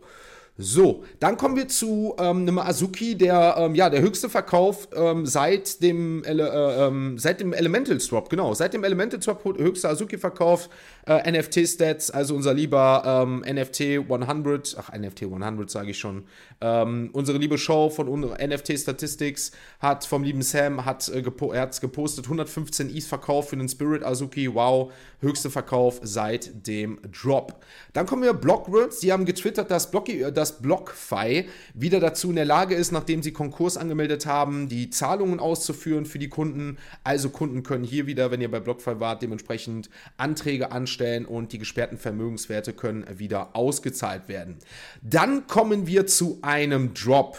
So, 0.58 1.04
dann 1.20 1.36
kommen 1.36 1.54
wir 1.54 1.68
zu 1.68 2.14
ähm, 2.18 2.38
einem 2.38 2.58
Azuki, 2.58 3.14
der 3.14 3.56
ähm, 3.58 3.74
ja 3.74 3.90
der 3.90 4.00
höchste 4.00 4.30
Verkauf 4.30 4.88
ähm, 4.96 5.26
seit 5.26 5.82
dem 5.82 6.24
Ele 6.24 6.48
äh, 6.48 6.86
ähm, 6.86 7.18
seit 7.18 7.40
dem 7.40 7.52
Elemental 7.52 8.00
Swap, 8.00 8.30
genau, 8.30 8.54
seit 8.54 8.72
dem 8.72 8.82
Elemental 8.82 9.20
Swap 9.20 9.44
höchster 9.44 9.90
Azuki 9.90 10.16
Verkauf 10.16 10.70
äh, 11.06 11.30
NFT 11.30 11.68
Stats, 11.68 12.10
also 12.10 12.34
unser 12.34 12.52
lieber 12.52 13.02
ähm, 13.04 13.44
NFT 13.46 14.10
100, 14.10 14.76
ach 14.78 14.92
NFT 14.92 15.22
100 15.22 15.70
sage 15.70 15.90
ich 15.90 15.98
schon. 15.98 16.24
Ähm, 16.60 17.10
unsere 17.12 17.38
liebe 17.38 17.58
Show 17.58 17.90
von 17.90 18.08
NFT 18.08 18.78
Statistics 18.78 19.52
hat 19.78 20.04
vom 20.04 20.24
lieben 20.24 20.42
Sam 20.42 20.84
hat 20.84 21.08
äh, 21.08 21.22
gepo 21.22 21.52
er 21.52 21.62
hat's 21.62 21.80
gepostet 21.80 22.24
115 22.24 22.94
ETH 22.94 23.04
Verkauf 23.04 23.50
für 23.50 23.56
den 23.56 23.68
Spirit 23.68 24.04
Azuki. 24.04 24.52
Wow, 24.52 24.92
höchste 25.20 25.50
Verkauf 25.50 26.00
seit 26.02 26.66
dem 26.66 26.98
Drop. 27.12 27.62
Dann 27.92 28.06
kommen 28.06 28.22
wir 28.22 28.34
Blockwords, 28.34 29.00
die 29.00 29.12
haben 29.12 29.26
getwittert, 29.26 29.70
dass 29.70 29.90
Blocky 29.90 30.24
das 30.32 30.46
dass 30.46 30.62
BlockFi 30.62 31.46
wieder 31.74 31.98
dazu 31.98 32.30
in 32.30 32.36
der 32.36 32.44
Lage 32.44 32.74
ist, 32.74 32.92
nachdem 32.92 33.22
sie 33.22 33.32
Konkurs 33.32 33.76
angemeldet 33.76 34.26
haben, 34.26 34.68
die 34.68 34.90
Zahlungen 34.90 35.40
auszuführen 35.40 36.06
für 36.06 36.18
die 36.18 36.28
Kunden. 36.28 36.78
Also 37.02 37.30
Kunden 37.30 37.64
können 37.64 37.84
hier 37.84 38.06
wieder, 38.06 38.30
wenn 38.30 38.40
ihr 38.40 38.50
bei 38.50 38.60
BlockFi 38.60 39.00
wart, 39.00 39.22
dementsprechend 39.22 39.90
Anträge 40.16 40.70
anstellen 40.70 40.95
und 41.26 41.52
die 41.52 41.58
gesperrten 41.58 41.98
Vermögenswerte 41.98 42.72
können 42.72 43.06
wieder 43.18 43.54
ausgezahlt 43.54 44.28
werden. 44.28 44.56
Dann 45.02 45.46
kommen 45.46 45.86
wir 45.86 46.06
zu 46.06 46.38
einem 46.42 46.94
Drop, 46.94 47.38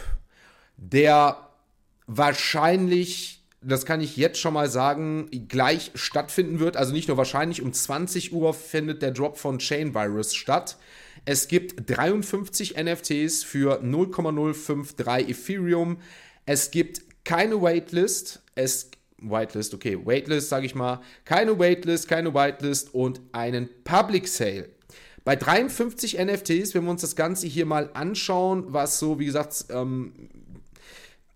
der 0.78 1.50
wahrscheinlich 2.06 3.38
das 3.62 3.86
kann 3.86 4.02
ich 4.02 4.18
jetzt 4.18 4.40
schon 4.40 4.54
mal 4.54 4.70
sagen, 4.70 5.30
gleich 5.50 5.92
stattfinden 5.96 6.60
wird. 6.60 6.78
Also 6.78 6.94
nicht 6.94 7.08
nur 7.08 7.18
wahrscheinlich, 7.18 7.62
um 7.62 7.74
20 7.74 8.32
Uhr 8.32 8.54
findet 8.54 9.02
der 9.02 9.12
Drop 9.12 9.38
von 9.38 9.58
Chain 9.60 9.96
Virus 9.96 10.36
statt. 10.36 10.78
Es 11.26 11.48
gibt 11.48 11.90
53 11.90 12.76
NFTs 12.82 13.44
für 13.44 13.82
0,053 13.82 15.30
Ethereum. 15.30 15.98
Es 16.46 16.72
gibt 16.72 17.02
keine 17.26 17.62
Waitlist. 17.62 18.42
Es 18.56 18.90
Whitelist, 19.20 19.74
okay, 19.74 19.98
Waitlist, 20.06 20.50
sage 20.50 20.66
ich 20.66 20.76
mal, 20.76 21.02
keine 21.26 21.58
Waitlist, 21.58 22.08
keine 22.08 22.34
Whitelist 22.34 22.94
und 22.94 23.22
einen 23.32 23.70
Public 23.84 24.28
Sale. 24.28 24.70
Bei 25.24 25.36
53 25.36 26.18
NFTs, 26.20 26.74
wenn 26.74 26.84
wir 26.84 26.92
uns 26.92 27.02
das 27.02 27.16
Ganze 27.16 27.48
hier 27.48 27.66
mal 27.66 27.90
anschauen, 27.94 28.66
was 28.70 29.00
so, 29.00 29.20
wie 29.20 29.26
gesagt, 29.26 29.66
ähm, 29.70 30.14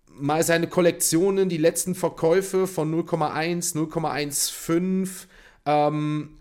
mal 0.08 0.44
seine 0.44 0.68
Kollektionen, 0.68 1.50
die 1.50 1.58
letzten 1.58 1.96
Verkäufe 1.96 2.68
von 2.68 2.94
0,1, 2.94 3.76
0,15. 3.76 5.28
Ähm, 5.66 6.38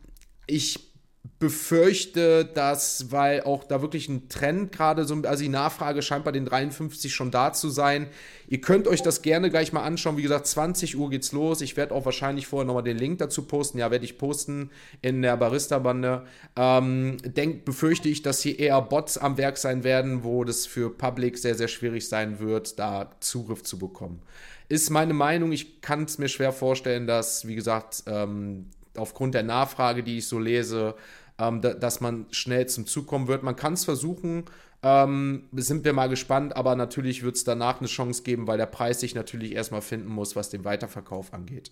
ich 0.47 0.90
befürchte, 1.39 2.45
dass, 2.45 3.13
weil 3.13 3.43
auch 3.43 3.65
da 3.65 3.81
wirklich 3.83 4.09
ein 4.09 4.29
Trend 4.29 4.73
gerade 4.73 5.05
so, 5.05 5.15
also 5.23 5.43
die 5.43 5.49
Nachfrage 5.49 6.03
scheint 6.03 6.25
bei 6.25 6.33
den 6.33 6.45
53 6.45 7.15
schon 7.15 7.31
da 7.31 7.53
zu 7.53 7.69
sein. 7.71 8.09
Ihr 8.49 8.61
könnt 8.61 8.89
euch 8.89 9.03
das 9.03 9.23
gerne 9.23 9.51
gleich 9.51 9.73
mal 9.73 9.83
anschauen. 9.83 10.17
Wie 10.17 10.23
gesagt, 10.23 10.47
20 10.47 10.99
Uhr 10.99 11.09
geht's 11.09 11.33
los. 11.33 11.61
Ich 11.61 11.77
werde 11.77 11.95
auch 11.95 12.05
wahrscheinlich 12.05 12.47
vorher 12.47 12.67
nochmal 12.67 12.83
den 12.83 12.99
Link 12.99 13.19
dazu 13.19 13.47
posten. 13.47 13.79
Ja, 13.79 13.91
werde 13.91 14.05
ich 14.05 14.19
posten 14.19 14.71
in 15.03 15.23
der 15.23 15.37
Barista-Bande. 15.37 16.25
Ähm, 16.57 17.17
denk, 17.25 17.65
befürchte 17.65 18.09
ich, 18.09 18.23
dass 18.23 18.43
hier 18.43 18.59
eher 18.59 18.81
Bots 18.83 19.17
am 19.17 19.39
Werk 19.39 19.57
sein 19.57 19.85
werden, 19.85 20.25
wo 20.25 20.45
das 20.45 20.67
für 20.67 20.91
Public 20.91 21.39
sehr, 21.39 21.55
sehr 21.55 21.69
schwierig 21.69 22.09
sein 22.09 22.39
wird, 22.39 22.79
da 22.79 23.13
Zugriff 23.21 23.63
zu 23.63 23.79
bekommen. 23.79 24.21
Ist 24.69 24.91
meine 24.91 25.15
Meinung. 25.15 25.53
Ich 25.53 25.81
kann 25.81 26.05
es 26.05 26.19
mir 26.19 26.29
schwer 26.29 26.53
vorstellen, 26.53 27.07
dass, 27.07 27.47
wie 27.47 27.55
gesagt, 27.55 28.05
ähm, 28.07 28.67
aufgrund 28.97 29.35
der 29.35 29.43
Nachfrage, 29.43 30.03
die 30.03 30.19
ich 30.19 30.29
so 30.29 30.39
lese, 30.39 30.95
ähm, 31.39 31.61
da, 31.61 31.75
dass 31.75 32.01
man 32.01 32.27
schnell 32.31 32.67
zum 32.67 32.87
Zug 32.87 33.07
kommen 33.07 33.29
wird. 33.29 33.43
Man 33.43 33.57
kann 33.57 33.75
es 33.75 33.85
versuchen, 33.85 34.45
ähm, 34.83 35.49
sind 35.53 35.85
wir 35.85 35.93
mal 35.93 36.09
gespannt, 36.09 36.57
aber 36.57 36.75
natürlich 36.75 37.23
wird 37.23 37.37
es 37.37 37.45
danach 37.45 37.79
eine 37.81 37.89
Chance 37.89 38.23
geben, 38.23 38.47
weil 38.47 38.59
der 38.59 38.67
Preis 38.67 39.01
sich 39.01 39.15
natürlich 39.15 39.53
erstmal 39.53 39.83
finden 39.83 40.09
muss, 40.09 40.37
was 40.37 40.51
den 40.51 40.65
Weiterverkauf 40.65 41.33
angeht. 41.33 41.71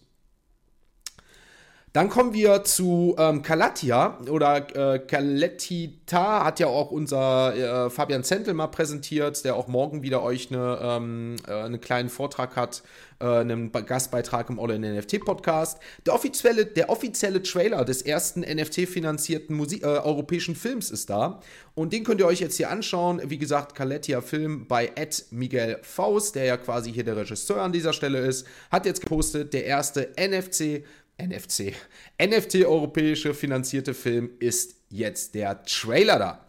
Dann 1.92 2.10
kommen 2.10 2.34
wir 2.34 2.64
zu 2.64 3.16
ähm, 3.18 3.42
Calatia 3.42 4.18
oder 4.30 4.94
äh, 4.94 4.98
Caletita 4.98 6.44
hat 6.44 6.60
ja 6.60 6.66
auch 6.66 6.90
unser 6.90 7.86
äh, 7.86 7.90
Fabian 7.90 8.24
Zentel 8.24 8.52
mal 8.52 8.66
präsentiert, 8.66 9.42
der 9.44 9.56
auch 9.56 9.68
morgen 9.68 10.02
wieder 10.02 10.22
euch 10.22 10.52
eine, 10.52 10.78
ähm, 10.82 11.36
äh, 11.46 11.52
einen 11.52 11.80
kleinen 11.80 12.10
Vortrag 12.10 12.56
hat, 12.56 12.82
äh, 13.20 13.24
einen 13.24 13.72
Gastbeitrag 13.72 14.50
im 14.50 14.60
All-in-NFT-Podcast. 14.60 15.78
Der 16.04 16.14
offizielle, 16.14 16.66
der 16.66 16.90
offizielle 16.90 17.42
Trailer 17.42 17.84
des 17.86 18.02
ersten 18.02 18.40
NFT-finanzierten 18.40 19.58
äh, 19.58 19.84
europäischen 19.84 20.56
Films 20.56 20.90
ist 20.90 21.08
da 21.08 21.40
und 21.74 21.92
den 21.92 22.04
könnt 22.04 22.20
ihr 22.20 22.26
euch 22.26 22.40
jetzt 22.40 22.56
hier 22.56 22.70
anschauen. 22.70 23.22
Wie 23.24 23.38
gesagt, 23.38 23.74
Caletia 23.74 24.20
Film 24.20 24.66
bei 24.66 24.92
Ed 24.94 25.26
Miguel 25.30 25.78
Faust, 25.82 26.34
der 26.34 26.44
ja 26.44 26.56
quasi 26.58 26.92
hier 26.92 27.04
der 27.04 27.16
Regisseur 27.16 27.62
an 27.62 27.72
dieser 27.72 27.92
Stelle 27.92 28.18
ist, 28.18 28.46
hat 28.70 28.84
jetzt 28.84 29.00
gepostet, 29.00 29.54
der 29.54 29.64
erste 29.64 30.10
NFC 30.18 30.84
NFC. 31.20 31.74
NFT-europäische 32.20 33.34
finanzierte 33.34 33.94
Film 33.94 34.30
ist 34.38 34.76
jetzt 34.88 35.34
der 35.34 35.62
Trailer 35.64 36.18
da. 36.18 36.44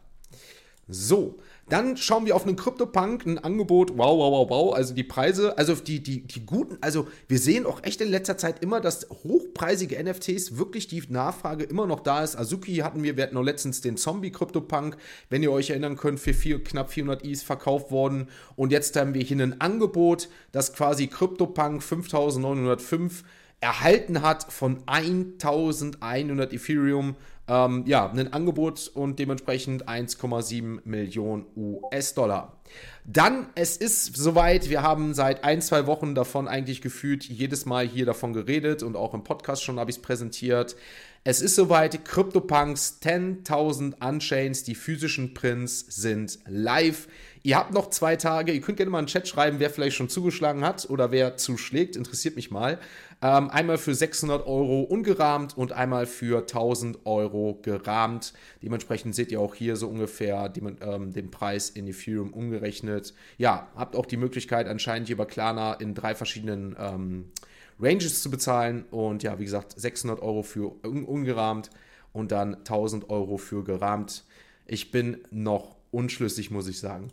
So, 0.88 1.40
dann 1.70 1.98
schauen 1.98 2.26
wir 2.26 2.36
auf 2.36 2.48
einen 2.48 2.56
CryptoPunk, 2.56 3.28
ein 3.28 3.38
Angebot, 3.38 3.92
wow, 3.96 4.18
wow, 4.18 4.32
wow, 4.32 4.50
wow, 4.50 4.74
also 4.74 4.96
die 4.96 5.04
Preise, 5.04 5.56
also 5.56 5.76
die, 5.76 6.02
die, 6.02 6.26
die 6.26 6.44
guten, 6.44 6.80
also 6.82 7.08
wir 7.28 7.38
sehen 7.38 7.68
auch 7.68 7.84
echt 7.84 8.02
in 8.02 8.10
letzter 8.10 8.38
Zeit 8.38 8.64
immer, 8.64 8.82
dass 8.82 9.08
hochpreisige 9.24 10.04
NFTs 10.04 10.58
wirklich 10.58 10.88
die 10.88 11.04
Nachfrage 11.10 11.64
immer 11.64 11.86
noch 11.86 12.00
da 12.00 12.24
ist. 12.24 12.36
Azuki 12.36 12.78
hatten 12.78 13.04
wir, 13.04 13.18
wir 13.18 13.24
hatten 13.24 13.36
noch 13.36 13.44
letztens 13.44 13.82
den 13.82 13.98
Zombie 13.98 14.32
CryptoPunk, 14.32 14.98
wenn 15.30 15.44
ihr 15.44 15.52
euch 15.52 15.70
erinnern 15.70 15.96
könnt, 15.96 16.20
für 16.20 16.34
viel, 16.34 16.60
knapp 16.60 16.92
400 16.92 17.24
Is 17.24 17.44
verkauft 17.44 17.92
worden 17.92 18.30
und 18.56 18.72
jetzt 18.72 18.96
haben 18.96 19.14
wir 19.14 19.22
hier 19.22 19.38
ein 19.38 19.62
Angebot, 19.62 20.28
das 20.52 20.74
quasi 20.74 21.06
CryptoPunk 21.06 21.84
5905 21.84 23.24
erhalten 23.62 24.22
hat 24.22 24.52
von 24.52 24.84
1100 24.86 26.54
Ethereum. 26.54 27.16
Ähm, 27.48 27.84
ja, 27.88 28.10
ein 28.12 28.32
Angebot 28.32 28.92
und 28.94 29.18
dementsprechend 29.18 29.90
1,7 29.90 30.82
Millionen 30.84 31.46
US-Dollar. 31.56 32.60
Dann, 33.06 33.48
es 33.56 33.76
ist 33.76 34.16
soweit, 34.16 34.70
wir 34.70 34.84
haben 34.84 35.16
seit 35.16 35.44
ein, 35.44 35.62
zwei 35.64 35.88
Wochen 35.88 36.14
davon 36.14 36.48
eigentlich 36.48 36.82
gefühlt 36.82 37.24
jedes 37.24 37.66
Mal 37.66 37.88
hier 37.88 38.06
davon 38.06 38.34
geredet 38.34 38.84
und 38.84 38.96
auch 38.96 39.16
im 39.16 39.24
Podcast 39.24 39.64
schon 39.64 39.80
habe 39.80 39.90
ich 39.90 39.98
es 39.98 40.02
präsentiert. 40.02 40.76
Es 41.24 41.42
ist 41.42 41.56
soweit, 41.56 42.06
CryptoPunks 42.06 43.00
10.000 43.04 44.08
Unchains, 44.08 44.64
die 44.64 44.76
physischen 44.76 45.34
Prints 45.34 45.86
sind 45.90 46.40
live. 46.46 47.08
Ihr 47.42 47.58
habt 47.58 47.74
noch 47.74 47.90
zwei 47.90 48.16
Tage, 48.16 48.52
ihr 48.52 48.62
könnt 48.62 48.78
gerne 48.78 48.92
mal 48.92 49.00
einen 49.00 49.08
Chat 49.08 49.28
schreiben, 49.28 49.60
wer 49.60 49.70
vielleicht 49.70 49.96
schon 49.96 50.10
zugeschlagen 50.10 50.64
hat 50.64 50.90
oder 50.90 51.12
wer 51.12 51.36
zuschlägt, 51.36 51.96
interessiert 51.96 52.36
mich 52.36 52.52
mal. 52.52 52.80
Ähm, 53.22 53.50
einmal 53.50 53.78
für 53.78 53.94
600 53.94 54.48
Euro 54.48 54.82
ungerahmt 54.82 55.58
und 55.58 55.74
einmal 55.74 56.06
für 56.06 56.40
1000 56.40 57.06
Euro 57.06 57.60
gerahmt. 57.62 58.34
Dementsprechend 58.62 59.14
seht 59.14 59.32
ihr 59.32 59.42
auch 59.42 59.56
hier 59.56 59.76
so 59.76 59.90
ungefähr 59.90 60.48
die, 60.48 60.62
ähm, 60.62 61.12
den 61.12 61.30
Preis 61.30 61.70
in 61.70 61.86
Ethereum 61.88 62.32
umgerechnet. 62.32 63.14
Ja, 63.38 63.68
habt 63.76 63.98
auch 63.98 64.06
die 64.06 64.16
Möglichkeit 64.16 64.68
anscheinend 64.68 65.08
hier 65.08 65.18
bei 65.18 65.26
Klarna 65.26 65.74
in 65.74 65.96
drei 65.96 66.16
verschiedenen 66.16 66.78
ähm, 66.80 67.32
Ranges 67.78 68.22
zu 68.22 68.32
bezahlen. 68.32 68.86
Und 68.90 69.22
ja, 69.22 69.38
wie 69.38 69.46
gesagt, 69.46 69.74
600 69.78 70.22
Euro 70.22 70.42
für 70.42 70.74
un 70.86 71.04
ungerahmt 71.04 71.70
und 72.14 72.32
dann 72.32 72.56
1000 72.56 73.10
Euro 73.10 73.38
für 73.38 73.66
gerahmt. 73.66 74.24
Ich 74.66 74.92
bin 74.92 75.18
noch 75.30 75.76
unschlüssig, 75.92 76.52
muss 76.52 76.68
ich 76.68 76.80
sagen. 76.80 77.10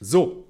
So, 0.00 0.47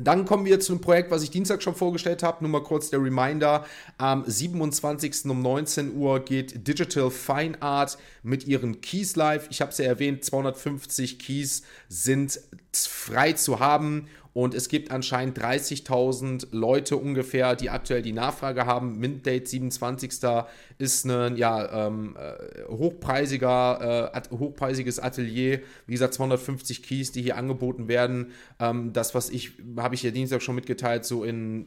dann 0.00 0.24
kommen 0.24 0.44
wir 0.44 0.60
zu 0.60 0.72
einem 0.72 0.80
Projekt, 0.80 1.10
was 1.10 1.22
ich 1.22 1.30
Dienstag 1.30 1.62
schon 1.62 1.74
vorgestellt 1.74 2.22
habe. 2.22 2.38
Nur 2.42 2.50
mal 2.50 2.62
kurz 2.62 2.90
der 2.90 3.02
Reminder. 3.02 3.64
Am 3.98 4.24
27. 4.26 5.26
um 5.26 5.42
19 5.42 5.94
Uhr 5.94 6.20
geht 6.20 6.66
Digital 6.66 7.10
Fine 7.10 7.60
Art 7.60 7.98
mit 8.22 8.46
ihren 8.46 8.80
Keys 8.80 9.16
live. 9.16 9.48
Ich 9.50 9.60
habe 9.60 9.70
es 9.70 9.78
ja 9.78 9.84
erwähnt, 9.84 10.24
250 10.24 11.18
Keys 11.18 11.62
sind 11.88 12.40
frei 12.72 13.32
zu 13.32 13.58
haben 13.60 14.08
und 14.32 14.54
es 14.54 14.68
gibt 14.68 14.90
anscheinend 14.90 15.38
30.000 15.38 16.48
Leute 16.52 16.96
ungefähr, 16.96 17.56
die 17.56 17.70
aktuell 17.70 18.02
die 18.02 18.12
Nachfrage 18.12 18.64
haben. 18.64 18.98
Mint-Date 18.98 19.48
27. 19.48 20.12
ist 20.78 21.04
ein 21.04 21.36
ja, 21.36 21.86
ähm, 21.86 22.16
äh, 22.16 22.64
hochpreisiger, 22.68 24.12
äh, 24.14 24.36
hochpreisiges 24.36 25.00
Atelier. 25.00 25.60
Wie 25.86 25.92
gesagt, 25.92 26.14
250 26.14 26.82
Keys, 26.82 27.10
die 27.10 27.22
hier 27.22 27.36
angeboten 27.36 27.88
werden. 27.88 28.30
Ähm, 28.60 28.92
das, 28.92 29.14
was 29.14 29.30
ich, 29.30 29.52
habe 29.76 29.96
ich 29.96 30.02
ja 30.04 30.12
Dienstag 30.12 30.42
schon 30.42 30.54
mitgeteilt, 30.54 31.04
so 31.04 31.24
in 31.24 31.66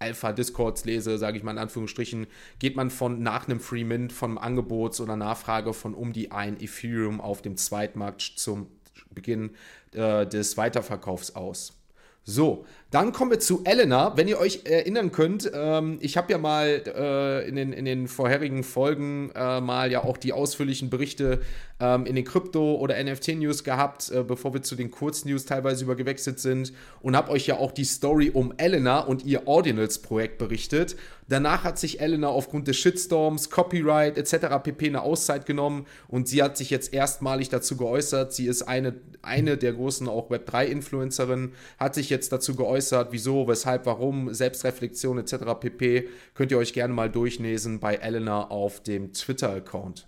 Alpha-Discords 0.00 0.84
lese, 0.86 1.18
sage 1.18 1.36
ich 1.36 1.42
mal 1.42 1.52
in 1.52 1.58
Anführungsstrichen, 1.58 2.26
geht 2.58 2.74
man 2.74 2.90
von 2.90 3.22
nach 3.22 3.48
einem 3.48 3.60
Free 3.60 3.84
Mint, 3.84 4.12
von 4.12 4.38
Angebots- 4.38 5.00
oder 5.00 5.16
Nachfrage 5.16 5.74
von 5.74 5.94
um 5.94 6.12
die 6.12 6.32
ein 6.32 6.60
Ethereum 6.60 7.20
auf 7.20 7.42
dem 7.42 7.56
Zweitmarkt 7.56 8.22
zum 8.22 8.66
Beginn 9.10 9.56
äh, 9.92 10.26
des 10.26 10.56
Weiterverkaufs 10.56 11.34
aus. 11.34 11.80
So, 12.24 12.64
dann 12.90 13.12
kommen 13.12 13.30
wir 13.30 13.38
zu 13.38 13.62
Elena. 13.64 14.16
Wenn 14.16 14.26
ihr 14.26 14.38
euch 14.38 14.62
erinnern 14.64 15.12
könnt, 15.12 15.50
ähm, 15.54 15.98
ich 16.00 16.16
habe 16.16 16.32
ja 16.32 16.38
mal 16.38 16.82
äh, 16.86 17.48
in, 17.48 17.54
den, 17.54 17.72
in 17.72 17.84
den 17.84 18.08
vorherigen 18.08 18.64
Folgen 18.64 19.30
äh, 19.34 19.60
mal 19.60 19.92
ja 19.92 20.02
auch 20.02 20.16
die 20.16 20.32
ausführlichen 20.32 20.90
Berichte 20.90 21.40
ähm, 21.80 22.04
in 22.04 22.14
den 22.14 22.24
Krypto- 22.24 22.76
oder 22.76 23.02
NFT-News 23.02 23.64
gehabt, 23.64 24.10
äh, 24.10 24.22
bevor 24.22 24.54
wir 24.54 24.62
zu 24.62 24.76
den 24.76 24.90
Kurznews 24.90 25.46
teilweise 25.46 25.84
übergewechselt 25.84 26.40
sind 26.40 26.72
und 27.00 27.16
habe 27.16 27.30
euch 27.30 27.46
ja 27.46 27.58
auch 27.58 27.72
die 27.72 27.84
Story 27.84 28.30
um 28.30 28.52
Elena 28.56 29.00
und 29.00 29.24
ihr 29.24 29.46
Ordinals-Projekt 29.46 30.38
berichtet. 30.38 30.96
Danach 31.28 31.62
hat 31.62 31.78
sich 31.78 32.00
Elena 32.00 32.26
aufgrund 32.26 32.66
des 32.66 32.76
Shitstorms, 32.76 33.50
Copyright 33.50 34.18
etc. 34.18 34.58
pp. 34.64 34.88
eine 34.88 35.02
Auszeit 35.02 35.46
genommen 35.46 35.86
und 36.08 36.28
sie 36.28 36.42
hat 36.42 36.56
sich 36.56 36.70
jetzt 36.70 36.92
erstmalig 36.92 37.48
dazu 37.48 37.76
geäußert. 37.76 38.32
Sie 38.32 38.46
ist 38.46 38.62
eine, 38.62 38.94
eine 39.22 39.56
der 39.56 39.72
großen 39.72 40.08
auch 40.08 40.28
Web3-Influencerinnen, 40.30 41.52
hat 41.78 41.94
sich 41.94 42.10
jetzt 42.10 42.32
dazu 42.32 42.56
geäußert, 42.56 42.79
geäußert, 42.80 43.08
wieso, 43.10 43.46
weshalb, 43.46 43.86
warum, 43.86 44.32
Selbstreflexion 44.32 45.18
etc. 45.18 45.34
pp. 45.60 46.08
Könnt 46.34 46.50
ihr 46.50 46.58
euch 46.58 46.72
gerne 46.72 46.94
mal 46.94 47.10
durchlesen 47.10 47.78
bei 47.78 47.94
Elena 47.96 48.48
auf 48.48 48.82
dem 48.82 49.12
Twitter-Account. 49.12 50.06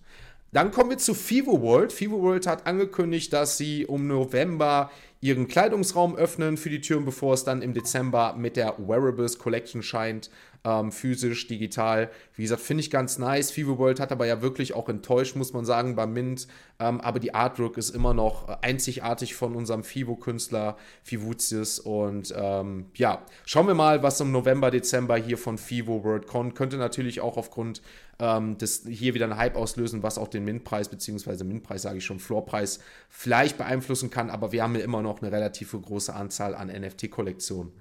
Dann 0.52 0.70
kommen 0.70 0.90
wir 0.90 0.98
zu 0.98 1.14
Fivo 1.14 1.60
World. 1.62 1.92
Fivo 1.92 2.20
World 2.22 2.46
hat 2.46 2.66
angekündigt, 2.66 3.32
dass 3.32 3.56
sie 3.56 3.86
um 3.86 4.06
November 4.06 4.90
ihren 5.20 5.48
Kleidungsraum 5.48 6.16
öffnen 6.16 6.56
für 6.56 6.70
die 6.70 6.80
Türen, 6.80 7.04
bevor 7.04 7.34
es 7.34 7.44
dann 7.44 7.62
im 7.62 7.74
Dezember 7.74 8.34
mit 8.36 8.56
der 8.56 8.74
Wearables 8.78 9.38
Collection 9.38 9.82
scheint 9.82 10.30
ähm, 10.64 10.92
physisch, 10.92 11.46
digital. 11.46 12.10
Wie 12.34 12.42
gesagt, 12.42 12.62
finde 12.62 12.82
ich 12.82 12.90
ganz 12.90 13.18
nice. 13.18 13.50
Fever 13.50 13.78
World 13.78 14.00
hat 14.00 14.12
aber 14.12 14.26
ja 14.26 14.42
wirklich 14.42 14.74
auch 14.74 14.88
enttäuscht, 14.88 15.36
muss 15.36 15.52
man 15.52 15.64
sagen, 15.64 15.96
bei 15.96 16.06
Mint. 16.06 16.46
Ähm, 16.78 17.00
aber 17.00 17.18
die 17.18 17.34
Artwork 17.34 17.76
ist 17.76 17.90
immer 17.90 18.14
noch 18.14 18.48
einzigartig 18.62 19.34
von 19.34 19.54
unserem 19.54 19.82
Fivo-Künstler 19.82 20.76
Fivutius. 21.02 21.78
Und 21.80 22.32
ähm, 22.36 22.86
ja, 22.94 23.24
schauen 23.44 23.66
wir 23.66 23.74
mal, 23.74 24.02
was 24.02 24.20
im 24.20 24.32
November, 24.32 24.70
Dezember 24.70 25.16
hier 25.16 25.38
von 25.38 25.58
Fivo 25.58 26.04
World 26.04 26.26
kommt. 26.26 26.54
Könnte 26.54 26.76
natürlich 26.76 27.20
auch 27.20 27.36
aufgrund 27.36 27.82
ähm, 28.22 28.56
des 28.56 28.84
hier 28.88 29.14
wieder 29.14 29.24
einen 29.24 29.36
Hype 29.36 29.56
auslösen, 29.56 30.04
was 30.04 30.16
auch 30.16 30.28
den 30.28 30.44
Mint-Preis, 30.44 30.88
beziehungsweise 30.88 31.42
Mint-Preis 31.42 31.82
sage 31.82 31.98
ich 31.98 32.04
schon, 32.04 32.20
Floor-Preis 32.20 32.78
vielleicht 33.08 33.58
beeinflussen 33.58 34.10
kann. 34.10 34.30
Aber 34.30 34.52
wir 34.52 34.62
haben 34.62 34.76
ja 34.76 34.82
immer 34.82 35.02
noch 35.02 35.20
eine 35.20 35.32
relativ 35.32 35.72
große 35.72 36.14
Anzahl 36.14 36.54
an 36.54 36.68
NFT-Kollektionen. 36.68 37.72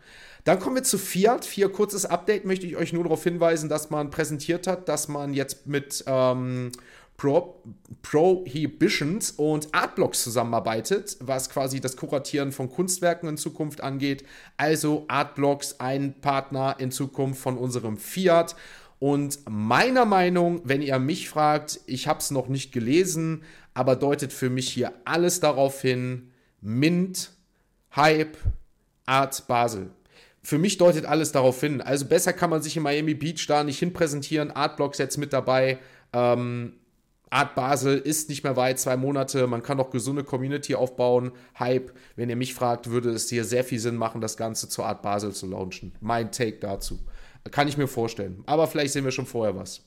Dann 0.44 0.60
kommen 0.60 0.78
wir 0.78 0.84
zu 0.84 0.98
Fiat. 0.98 1.46
Vier 1.46 1.70
kurzes 1.70 2.08
Update 2.08 2.46
möchte 2.46 2.66
ich 2.66 2.72
ich 2.72 2.78
euch 2.78 2.94
nur 2.94 3.04
darauf 3.04 3.24
hinweisen, 3.24 3.70
dass 3.70 3.90
man 3.90 4.10
präsentiert 4.10 4.68
hat, 4.68 4.90
dass 4.90 5.08
man 5.08 5.34
jetzt 5.34 5.68
mit 5.68 6.04
ähm, 6.08 6.72
Pro 7.18 7.62
Prohibitions 8.02 9.32
und 9.32 9.68
Artblocks 9.74 10.24
zusammenarbeitet, 10.24 11.18
was 11.20 11.52
quasi 11.52 11.80
das 11.80 11.96
Kuratieren 11.96 12.52
von 12.52 12.70
Kunstwerken 12.70 13.30
in 13.30 13.38
Zukunft 13.38 13.82
angeht. 13.82 14.24
Also 14.58 15.06
Artblocks, 15.08 15.80
ein 15.80 16.20
Partner 16.20 16.78
in 16.80 16.92
Zukunft 16.92 17.40
von 17.40 17.58
unserem 17.58 17.98
Fiat. 17.98 18.56
Und 19.02 19.40
meiner 19.50 20.06
Meinung, 20.06 20.62
wenn 20.64 20.84
ihr 20.84 21.00
mich 21.00 21.28
fragt, 21.28 21.80
ich 21.88 22.08
habe 22.08 22.20
es 22.20 22.30
noch 22.30 22.48
nicht 22.48 22.72
gelesen, 22.72 23.42
aber 23.74 23.96
deutet 23.96 24.32
für 24.32 24.52
mich 24.52 24.70
hier 24.70 24.94
alles 25.06 25.40
darauf 25.40 25.82
hin, 25.82 26.30
Mint, 26.62 27.32
Hype, 27.96 28.38
Art 29.08 29.48
Basel. 29.48 29.90
Für 30.44 30.60
mich 30.60 30.78
deutet 30.78 31.08
alles 31.08 31.32
darauf 31.32 31.60
hin. 31.60 31.82
Also 31.82 32.06
besser 32.06 32.32
kann 32.32 32.52
man 32.52 32.62
sich 32.62 32.78
in 32.78 32.84
Miami 32.84 33.16
Beach 33.16 33.44
da 33.48 33.64
nicht 33.64 33.80
hin 33.80 33.92
präsentieren. 33.92 34.52
Artblocks 34.52 35.00
jetzt 35.00 35.18
mit 35.18 35.34
dabei. 35.34 35.80
Ähm, 36.14 36.74
Art 37.32 37.56
Basel 37.56 37.98
ist 37.98 38.30
nicht 38.30 38.44
mehr 38.44 38.56
weit, 38.56 38.80
zwei 38.80 38.98
Monate. 38.98 39.48
Man 39.48 39.64
kann 39.64 39.80
auch 39.80 39.90
gesunde 39.90 40.24
Community 40.24 40.76
aufbauen. 40.76 41.32
Hype, 41.58 41.92
wenn 42.16 42.30
ihr 42.30 42.36
mich 42.36 42.54
fragt, 42.54 42.92
würde 42.92 43.10
es 43.10 43.30
hier 43.30 43.46
sehr 43.46 43.64
viel 43.64 43.80
Sinn 43.80 43.96
machen, 43.96 44.22
das 44.22 44.38
Ganze 44.38 44.70
zur 44.70 44.86
Art 44.86 45.02
Basel 45.02 45.32
zu 45.32 45.48
launchen. 45.48 45.94
Mein 46.02 46.32
Take 46.32 46.60
dazu. 46.60 47.00
Kann 47.50 47.68
ich 47.68 47.78
mir 47.78 47.88
vorstellen. 47.88 48.44
Aber 48.46 48.68
vielleicht 48.68 48.94
sehen 48.94 49.06
wir 49.06 49.12
schon 49.12 49.26
vorher 49.26 49.56
was. 49.56 49.82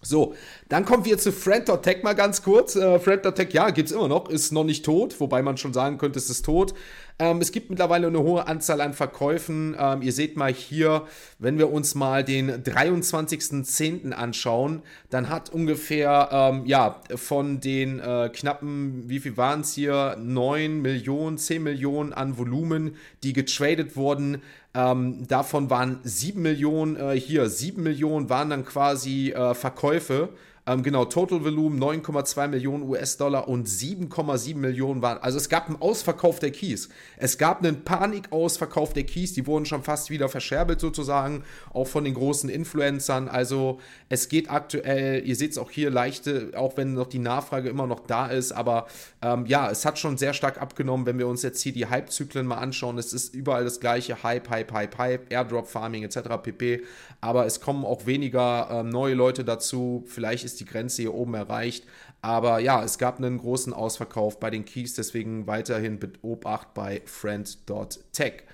So, 0.00 0.34
dann 0.68 0.84
kommen 0.84 1.04
wir 1.04 1.18
zu 1.18 1.32
Friend.tech 1.32 2.04
mal 2.04 2.14
ganz 2.14 2.42
kurz. 2.42 2.76
Äh, 2.76 3.00
Friend.tech, 3.00 3.52
ja, 3.52 3.70
gibt 3.70 3.88
es 3.88 3.94
immer 3.94 4.06
noch, 4.06 4.28
ist 4.28 4.52
noch 4.52 4.62
nicht 4.62 4.84
tot, 4.84 5.18
wobei 5.18 5.42
man 5.42 5.56
schon 5.56 5.72
sagen 5.72 5.98
könnte, 5.98 6.20
es 6.20 6.30
ist 6.30 6.44
tot. 6.44 6.72
Ähm, 7.18 7.40
es 7.40 7.50
gibt 7.50 7.68
mittlerweile 7.68 8.06
eine 8.06 8.20
hohe 8.20 8.46
Anzahl 8.46 8.80
an 8.80 8.94
Verkäufen. 8.94 9.76
Ähm, 9.76 10.02
ihr 10.02 10.12
seht 10.12 10.36
mal 10.36 10.52
hier, 10.52 11.02
wenn 11.40 11.58
wir 11.58 11.72
uns 11.72 11.96
mal 11.96 12.22
den 12.22 12.62
23.10. 12.62 14.12
anschauen, 14.12 14.82
dann 15.10 15.28
hat 15.28 15.50
ungefähr, 15.50 16.28
ähm, 16.30 16.64
ja, 16.64 17.00
von 17.16 17.58
den 17.58 17.98
äh, 17.98 18.30
knappen, 18.32 19.08
wie 19.08 19.18
viel 19.18 19.36
waren 19.36 19.62
es 19.62 19.72
hier? 19.72 20.16
9 20.20 20.80
Millionen, 20.80 21.38
10 21.38 21.60
Millionen 21.60 22.12
an 22.12 22.38
Volumen, 22.38 22.94
die 23.24 23.32
getradet 23.32 23.96
wurden. 23.96 24.42
Ähm, 24.74 25.26
davon 25.26 25.70
waren 25.70 26.00
7 26.02 26.40
Millionen, 26.40 26.96
äh, 26.96 27.18
hier, 27.18 27.48
7 27.48 27.82
Millionen 27.82 28.28
waren 28.28 28.50
dann 28.50 28.64
quasi 28.64 29.30
äh, 29.30 29.54
Verkäufe. 29.54 30.30
Ähm, 30.68 30.82
genau, 30.82 31.06
Total 31.06 31.42
Volumen 31.42 31.82
9,2 31.82 32.46
Millionen 32.48 32.82
US-Dollar 32.82 33.48
und 33.48 33.66
7,7 33.66 34.54
Millionen 34.56 35.00
waren. 35.00 35.16
Also 35.16 35.38
es 35.38 35.48
gab 35.48 35.66
einen 35.66 35.80
Ausverkauf 35.80 36.40
der 36.40 36.50
Keys. 36.50 36.90
Es 37.16 37.38
gab 37.38 37.64
einen 37.64 37.84
Panikausverkauf 37.84 38.92
der 38.92 39.04
Keys, 39.04 39.32
die 39.32 39.46
wurden 39.46 39.64
schon 39.64 39.82
fast 39.82 40.10
wieder 40.10 40.28
verscherbelt 40.28 40.78
sozusagen, 40.78 41.42
auch 41.72 41.86
von 41.86 42.04
den 42.04 42.12
großen 42.12 42.50
Influencern. 42.50 43.28
Also 43.28 43.80
es 44.10 44.28
geht 44.28 44.50
aktuell, 44.50 45.26
ihr 45.26 45.36
seht 45.36 45.52
es 45.52 45.58
auch 45.58 45.70
hier 45.70 45.90
leichte, 45.90 46.50
auch 46.54 46.76
wenn 46.76 46.92
noch 46.92 47.06
die 47.06 47.18
Nachfrage 47.18 47.70
immer 47.70 47.86
noch 47.86 48.00
da 48.00 48.26
ist, 48.26 48.52
aber 48.52 48.88
ähm, 49.22 49.46
ja, 49.46 49.70
es 49.70 49.86
hat 49.86 49.98
schon 49.98 50.18
sehr 50.18 50.34
stark 50.34 50.60
abgenommen, 50.60 51.06
wenn 51.06 51.18
wir 51.18 51.28
uns 51.28 51.42
jetzt 51.42 51.62
hier 51.62 51.72
die 51.72 51.86
Hype-Zyklen 51.86 52.46
mal 52.46 52.58
anschauen. 52.58 52.98
Es 52.98 53.14
ist 53.14 53.34
überall 53.34 53.64
das 53.64 53.80
gleiche, 53.80 54.22
Hype, 54.22 54.50
Hype, 54.50 54.70
Hype, 54.72 54.98
Hype, 54.98 55.32
Airdrop 55.32 55.66
Farming 55.66 56.02
etc. 56.02 56.18
pp. 56.42 56.82
Aber 57.22 57.46
es 57.46 57.60
kommen 57.60 57.86
auch 57.86 58.04
weniger 58.04 58.68
ähm, 58.70 58.90
neue 58.90 59.14
Leute 59.14 59.44
dazu. 59.44 60.04
Vielleicht 60.06 60.44
ist 60.44 60.57
die 60.60 60.64
Grenze 60.64 61.02
hier 61.02 61.14
oben 61.14 61.34
erreicht. 61.34 61.84
Aber 62.20 62.58
ja, 62.58 62.82
es 62.82 62.98
gab 62.98 63.18
einen 63.18 63.38
großen 63.38 63.72
Ausverkauf 63.72 64.40
bei 64.40 64.50
den 64.50 64.64
Keys, 64.64 64.94
deswegen 64.94 65.46
weiterhin 65.46 65.98
Beobacht 65.98 66.74
bei 66.74 67.02
friend.tech. 67.06 68.44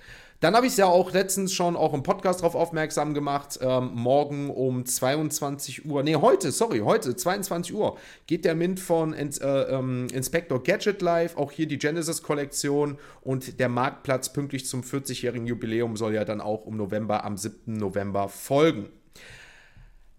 Dann 0.41 0.55
habe 0.55 0.67
ich 0.67 0.73
es 0.73 0.77
ja 0.77 0.85
auch 0.85 1.11
letztens 1.13 1.53
schon 1.53 1.75
auch 1.75 1.93
im 1.93 2.03
Podcast 2.03 2.41
darauf 2.41 2.55
aufmerksam 2.55 3.13
gemacht. 3.13 3.57
Ähm, 3.61 3.91
morgen 3.93 4.49
um 4.49 4.85
22 4.85 5.85
Uhr, 5.85 6.03
nee, 6.03 6.17
heute, 6.17 6.51
sorry, 6.51 6.79
heute, 6.79 7.15
22 7.15 7.73
Uhr, 7.73 7.97
geht 8.27 8.43
der 8.43 8.53
Mint 8.53 8.79
von 8.79 9.13
Ins, 9.13 9.37
äh, 9.37 9.47
ähm, 9.47 10.07
Inspector 10.13 10.61
Gadget 10.61 11.01
live. 11.01 11.37
Auch 11.37 11.51
hier 11.51 11.67
die 11.67 11.79
Genesis-Kollektion 11.79 12.99
und 13.21 13.59
der 13.59 13.69
Marktplatz 13.69 14.33
pünktlich 14.33 14.67
zum 14.67 14.81
40-jährigen 14.81 15.47
Jubiläum 15.47 15.95
soll 15.95 16.13
ja 16.13 16.25
dann 16.25 16.41
auch 16.41 16.67
im 16.67 16.77
November, 16.77 17.23
am 17.23 17.37
7. 17.37 17.77
November 17.77 18.27
folgen. 18.27 18.89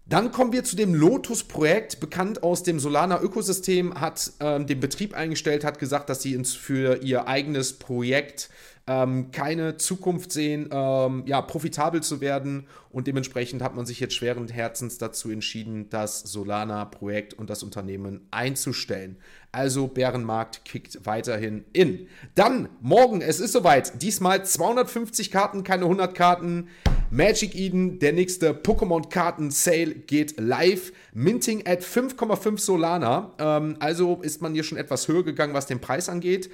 Dann 0.09 0.31
kommen 0.31 0.53
wir 0.53 0.63
zu 0.63 0.77
dem 0.77 0.95
Lotus-Projekt, 0.95 1.99
bekannt 1.99 2.41
aus 2.41 2.63
dem 2.63 2.79
Solana-Ökosystem, 2.79 3.99
hat 3.99 4.31
ähm, 4.39 4.65
den 4.65 4.79
Betrieb 4.79 5.13
eingestellt, 5.13 5.65
hat 5.65 5.79
gesagt, 5.79 6.09
dass 6.09 6.21
sie 6.21 6.33
ins, 6.33 6.53
für 6.53 7.03
ihr 7.03 7.27
eigenes 7.27 7.73
Projekt 7.73 8.49
ähm, 8.87 9.31
keine 9.31 9.77
Zukunft 9.77 10.31
sehen, 10.31 10.69
ähm, 10.71 11.23
ja, 11.25 11.41
profitabel 11.41 12.01
zu 12.01 12.21
werden. 12.21 12.67
Und 12.89 13.05
dementsprechend 13.05 13.61
hat 13.61 13.75
man 13.75 13.85
sich 13.85 13.99
jetzt 13.99 14.15
schweren 14.15 14.47
Herzens 14.47 14.97
dazu 14.97 15.29
entschieden, 15.29 15.89
das 15.89 16.21
Solana-Projekt 16.21 17.33
und 17.33 17.49
das 17.49 17.63
Unternehmen 17.63 18.27
einzustellen. 18.31 19.17
Also 19.51 19.87
Bärenmarkt 19.87 20.65
kickt 20.65 21.05
weiterhin 21.05 21.65
in. 21.73 22.07
Dann 22.35 22.69
morgen, 22.81 23.21
es 23.21 23.39
ist 23.39 23.51
soweit. 23.51 24.01
Diesmal 24.01 24.45
250 24.45 25.31
Karten, 25.31 25.63
keine 25.63 25.83
100 25.83 26.15
Karten. 26.15 26.69
Magic 27.09 27.55
Eden, 27.55 27.99
der 27.99 28.13
nächste 28.13 28.51
Pokémon-Karten-Sale 28.51 29.95
geht 29.95 30.39
live. 30.39 30.91
Minting 31.13 31.65
at 31.65 31.81
5,5 31.81 32.59
Solana. 32.59 33.33
Ähm, 33.39 33.75
also 33.79 34.19
ist 34.21 34.41
man 34.41 34.53
hier 34.53 34.63
schon 34.63 34.77
etwas 34.77 35.07
höher 35.07 35.23
gegangen, 35.23 35.53
was 35.53 35.65
den 35.65 35.79
Preis 35.79 36.09
angeht. 36.09 36.49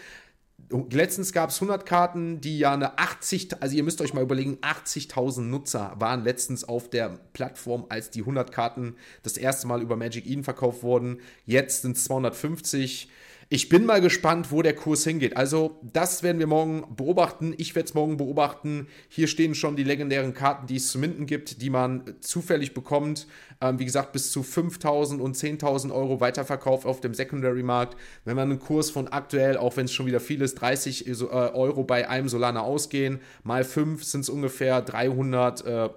Letztens 0.91 1.33
gab 1.33 1.51
es 1.51 1.57
100 1.57 1.85
Karten, 1.85 2.41
die 2.41 2.57
ja 2.57 2.73
eine 2.73 2.97
80, 2.97 3.61
also 3.61 3.75
ihr 3.75 3.83
müsst 3.83 4.01
euch 4.01 4.15
mal 4.15 4.23
überlegen, 4.23 4.57
80.000 4.61 5.41
Nutzer 5.41 5.93
waren 5.99 6.23
letztens 6.23 6.63
auf 6.63 6.89
der 6.89 7.19
Plattform, 7.33 7.85
als 7.89 8.09
die 8.09 8.21
100 8.21 8.51
Karten 8.51 8.95
das 9.21 9.37
erste 9.37 9.67
Mal 9.67 9.83
über 9.83 9.95
Magic 9.95 10.25
Eden 10.25 10.43
verkauft 10.43 10.81
wurden. 10.81 11.19
Jetzt 11.45 11.83
sind 11.83 11.95
es 11.95 12.05
250. 12.05 13.07
Ich 13.55 13.69
bin 13.69 13.85
mal 13.85 14.01
gespannt, 14.01 14.51
wo 14.51 14.63
der 14.63 14.73
Kurs 14.73 15.03
hingeht. 15.03 15.37
Also, 15.37 15.77
das 15.83 16.23
werden 16.23 16.39
wir 16.39 16.47
morgen 16.47 16.95
beobachten. 16.95 17.53
Ich 17.59 17.75
werde 17.75 17.87
es 17.87 17.93
morgen 17.93 18.17
beobachten. 18.17 18.87
Hier 19.09 19.27
stehen 19.27 19.53
schon 19.53 19.75
die 19.75 19.83
legendären 19.83 20.33
Karten, 20.33 20.65
die 20.65 20.77
es 20.77 20.87
zu 20.87 20.97
minden 20.97 21.27
gibt, 21.27 21.61
die 21.61 21.69
man 21.69 22.15
zufällig 22.19 22.73
bekommt. 22.73 23.27
Ähm, 23.61 23.77
wie 23.77 23.85
gesagt, 23.85 24.11
bis 24.11 24.31
zu 24.31 24.41
5.000 24.41 25.19
und 25.19 25.37
10.000 25.37 25.93
Euro 25.93 26.19
Weiterverkauf 26.19 26.87
auf 26.87 26.99
dem 26.99 27.13
Secondary-Markt. 27.13 27.95
Wenn 28.25 28.37
man 28.37 28.49
einen 28.49 28.59
Kurs 28.59 28.89
von 28.89 29.07
aktuell, 29.07 29.57
auch 29.57 29.77
wenn 29.77 29.85
es 29.85 29.93
schon 29.93 30.07
wieder 30.07 30.19
viel 30.19 30.41
ist, 30.41 30.55
30 30.55 31.07
äh, 31.07 31.11
Euro 31.21 31.83
bei 31.83 32.09
einem 32.09 32.29
Solana 32.29 32.61
ausgehen, 32.61 33.19
mal 33.43 33.63
5 33.63 34.03
sind 34.03 34.21
es 34.21 34.29
ungefähr 34.29 34.81
300. 34.81 35.63
Äh, 35.63 35.89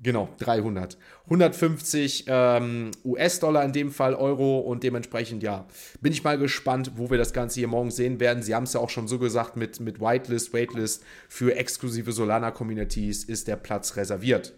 Genau, 0.00 0.28
300. 0.38 0.96
150 1.24 2.26
ähm, 2.28 2.92
US-Dollar 3.04 3.64
in 3.64 3.72
dem 3.72 3.90
Fall, 3.90 4.14
Euro 4.14 4.60
und 4.60 4.84
dementsprechend, 4.84 5.42
ja, 5.42 5.66
bin 6.00 6.12
ich 6.12 6.22
mal 6.22 6.38
gespannt, 6.38 6.92
wo 6.94 7.10
wir 7.10 7.18
das 7.18 7.32
Ganze 7.32 7.58
hier 7.58 7.68
morgen 7.68 7.90
sehen 7.90 8.20
werden. 8.20 8.42
Sie 8.42 8.54
haben 8.54 8.62
es 8.62 8.74
ja 8.74 8.80
auch 8.80 8.90
schon 8.90 9.08
so 9.08 9.18
gesagt, 9.18 9.56
mit, 9.56 9.80
mit 9.80 10.00
Whitelist, 10.00 10.52
Waitlist 10.52 11.02
für 11.28 11.56
exklusive 11.56 12.12
Solana-Communities 12.12 13.24
ist 13.24 13.48
der 13.48 13.56
Platz 13.56 13.96
reserviert. 13.96 14.54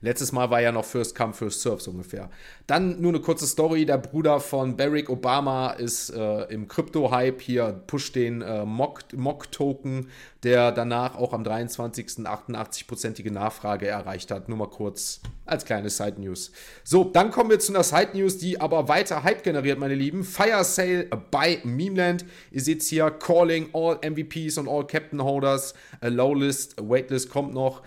Letztes 0.00 0.32
Mal 0.32 0.50
war 0.50 0.60
ja 0.60 0.72
noch 0.72 0.84
First 0.84 1.16
Come, 1.16 1.32
First 1.32 1.62
Serve 1.62 1.80
so 1.80 1.90
ungefähr. 1.90 2.30
Dann 2.66 3.00
nur 3.00 3.12
eine 3.12 3.20
kurze 3.20 3.46
Story. 3.46 3.84
Der 3.84 3.98
Bruder 3.98 4.40
von 4.40 4.76
Barack 4.76 5.10
Obama 5.10 5.70
ist 5.70 6.10
äh, 6.10 6.44
im 6.44 6.68
Krypto-Hype 6.68 7.40
hier, 7.40 7.82
pusht 7.86 8.14
den 8.14 8.42
äh, 8.42 8.64
Mock-Token, 8.64 10.08
der 10.44 10.70
danach 10.72 11.16
auch 11.16 11.32
am 11.32 11.42
23. 11.42 12.06
88-prozentige 12.26 13.32
Nachfrage 13.32 13.88
erreicht 13.88 14.30
hat. 14.30 14.48
Nur 14.48 14.58
mal 14.58 14.70
kurz 14.70 15.20
als 15.46 15.64
kleine 15.64 15.90
Side-News. 15.90 16.52
So, 16.84 17.04
dann 17.04 17.30
kommen 17.30 17.50
wir 17.50 17.58
zu 17.58 17.72
einer 17.72 17.82
Side-News, 17.82 18.38
die 18.38 18.60
aber 18.60 18.88
weiter 18.88 19.24
Hype 19.24 19.42
generiert, 19.42 19.78
meine 19.78 19.94
Lieben. 19.94 20.22
Fire 20.22 20.62
Sale 20.62 21.08
by 21.30 21.58
Memeland. 21.64 22.24
Ihr 22.52 22.60
seht 22.60 22.82
hier 22.82 23.10
Calling 23.10 23.70
all 23.72 23.98
MVPs 24.08 24.58
und 24.58 24.68
all 24.68 24.86
Captain 24.86 25.22
Holders. 25.22 25.74
A 26.00 26.08
Low 26.08 26.34
List, 26.34 26.76
Waitlist 26.78 27.30
kommt 27.30 27.52
noch. 27.52 27.82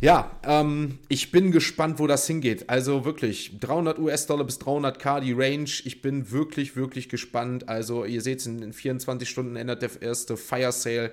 Ja, 0.00 0.30
ähm, 0.44 1.00
ich 1.08 1.32
bin 1.32 1.50
gespannt, 1.50 1.98
wo 1.98 2.06
das 2.06 2.26
hingeht. 2.26 2.70
Also 2.70 3.04
wirklich, 3.04 3.58
300 3.58 3.98
US-Dollar 3.98 4.44
bis 4.44 4.60
300k 4.60 5.20
die 5.20 5.32
Range. 5.32 5.68
Ich 5.84 6.02
bin 6.02 6.30
wirklich, 6.30 6.76
wirklich 6.76 7.08
gespannt. 7.08 7.68
Also 7.68 8.04
ihr 8.04 8.22
seht, 8.22 8.46
in 8.46 8.72
24 8.72 9.28
Stunden 9.28 9.56
ändert 9.56 9.82
der 9.82 9.90
erste 10.00 10.36
Fire 10.36 10.70
Sale. 10.70 11.12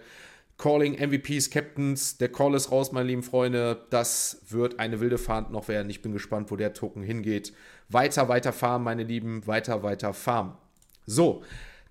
Calling 0.57 0.93
MVPs, 0.93 1.49
Captains, 1.49 2.17
der 2.17 2.29
Call 2.29 2.53
ist 2.53 2.71
raus, 2.71 2.93
meine 2.93 3.07
lieben 3.07 3.23
Freunde. 3.23 3.85
Das 3.89 4.41
wird 4.49 4.79
eine 4.79 5.01
wilde 5.01 5.17
Fahrt 5.17 5.51
noch 5.51 5.67
werden. 5.67 5.89
Ich 5.89 6.01
bin 6.01 6.13
gespannt, 6.13 6.49
wo 6.49 6.55
der 6.55 6.73
Token 6.73 7.03
hingeht. 7.03 7.53
Weiter, 7.89 8.29
weiter 8.29 8.53
farmen, 8.53 8.85
meine 8.85 9.03
Lieben. 9.03 9.45
Weiter, 9.47 9.83
weiter 9.83 10.13
farmen. 10.13 10.53
So, 11.05 11.43